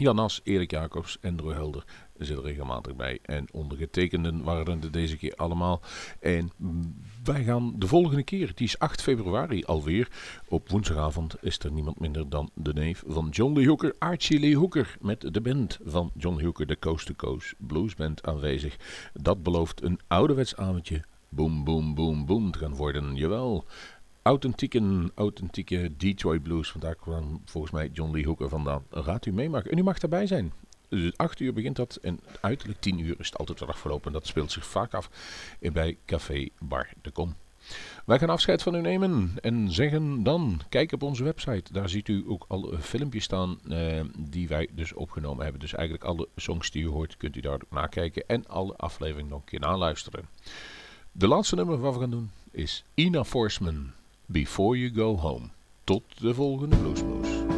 Jan 0.00 0.18
As, 0.18 0.40
Erik 0.44 0.70
Jacobs 0.70 1.18
en 1.20 1.38
Helder 1.44 1.84
zitten 2.16 2.36
er 2.36 2.42
regelmatig 2.42 2.96
bij. 2.96 3.18
En 3.22 3.46
ondergetekenden 3.52 4.42
waren 4.42 4.82
er 4.82 4.90
deze 4.90 5.16
keer 5.16 5.34
allemaal. 5.36 5.80
En 6.20 6.50
wij 7.24 7.44
gaan 7.44 7.74
de 7.76 7.86
volgende 7.86 8.22
keer, 8.22 8.52
die 8.54 8.66
is 8.66 8.78
8 8.78 9.02
februari 9.02 9.64
alweer. 9.64 10.08
Op 10.48 10.68
woensdagavond 10.68 11.36
is 11.40 11.58
er 11.58 11.72
niemand 11.72 12.00
minder 12.00 12.28
dan 12.28 12.50
de 12.54 12.72
neef 12.72 13.02
van 13.06 13.28
John 13.28 13.52
Lee 13.52 13.66
Hooker, 13.66 13.94
Archie 13.98 14.40
Lee 14.40 14.56
Hooker. 14.56 14.96
Met 15.00 15.34
de 15.34 15.40
band 15.40 15.78
van 15.84 16.10
John 16.16 16.36
Lee 16.36 16.44
Hooker, 16.44 16.66
de 16.66 16.78
Coast 16.78 17.06
to 17.06 17.14
Coast 17.16 17.54
Blues 17.58 17.94
Band 17.94 18.26
aanwezig. 18.26 18.76
Dat 19.12 19.42
belooft 19.42 19.82
een 19.82 20.00
ouderwets 20.06 20.56
avondje. 20.56 21.02
Boom, 21.28 21.64
boom, 21.64 21.94
boom, 21.94 22.26
boom 22.26 22.50
te 22.50 22.58
gaan 22.58 22.74
worden. 22.74 23.14
Jawel. 23.14 23.64
Authentieke, 24.28 25.10
authentieke 25.14 25.96
Detroit 25.96 26.42
Blues. 26.42 26.70
Vandaar 26.70 26.94
kwam 26.94 27.42
volgens 27.44 27.72
mij 27.72 27.88
John 27.92 28.12
Lee 28.12 28.24
Hooker 28.26 28.48
vandaan. 28.48 28.84
Gaat 28.90 29.26
u 29.26 29.32
meemaken. 29.32 29.70
En 29.70 29.78
u 29.78 29.82
mag 29.82 29.98
daarbij 29.98 30.26
zijn. 30.26 30.52
Dus 30.88 31.16
8 31.16 31.40
uur 31.40 31.52
begint 31.52 31.76
dat 31.76 31.96
en 31.96 32.20
uiterlijk 32.40 32.80
10 32.80 32.98
uur 32.98 33.16
is 33.18 33.26
het 33.26 33.38
altijd 33.38 33.60
weer 33.60 33.68
afgelopen. 33.68 34.12
Dat 34.12 34.26
speelt 34.26 34.52
zich 34.52 34.66
vaak 34.66 34.94
af 34.94 35.10
bij 35.72 35.98
Café 36.06 36.48
Bar 36.58 36.88
de 37.02 37.10
Kom. 37.10 37.34
Wij 38.04 38.18
gaan 38.18 38.30
afscheid 38.30 38.62
van 38.62 38.74
u 38.74 38.80
nemen 38.80 39.32
en 39.40 39.72
zeggen 39.72 40.22
dan, 40.22 40.60
kijk 40.68 40.92
op 40.92 41.02
onze 41.02 41.24
website. 41.24 41.72
Daar 41.72 41.88
ziet 41.88 42.08
u 42.08 42.24
ook 42.26 42.44
al 42.48 42.74
filmpjes 42.80 43.24
staan 43.24 43.58
eh, 43.68 44.00
die 44.18 44.48
wij 44.48 44.68
dus 44.72 44.92
opgenomen 44.92 45.42
hebben. 45.42 45.60
Dus 45.60 45.74
eigenlijk 45.74 46.04
alle 46.08 46.28
songs 46.36 46.70
die 46.70 46.82
u 46.82 46.88
hoort 46.88 47.16
kunt 47.16 47.36
u 47.36 47.40
daar 47.40 47.54
ook 47.54 47.70
nakijken 47.70 48.24
en 48.26 48.46
alle 48.46 48.76
afleveringen 48.76 49.30
nog 49.30 49.40
een 49.40 49.46
keer 49.46 49.60
naluisteren. 49.60 50.28
De 51.12 51.28
laatste 51.28 51.54
nummer 51.54 51.78
wat 51.78 51.94
we 51.94 52.00
gaan 52.00 52.10
doen 52.10 52.30
is 52.50 52.84
Ina 52.94 53.24
Forsman, 53.24 53.92
Before 54.30 54.76
You 54.76 54.90
Go 54.90 55.16
Home. 55.16 55.48
Tot 55.84 56.02
de 56.20 56.34
volgende 56.34 56.76
Bluesmoes. 56.76 57.57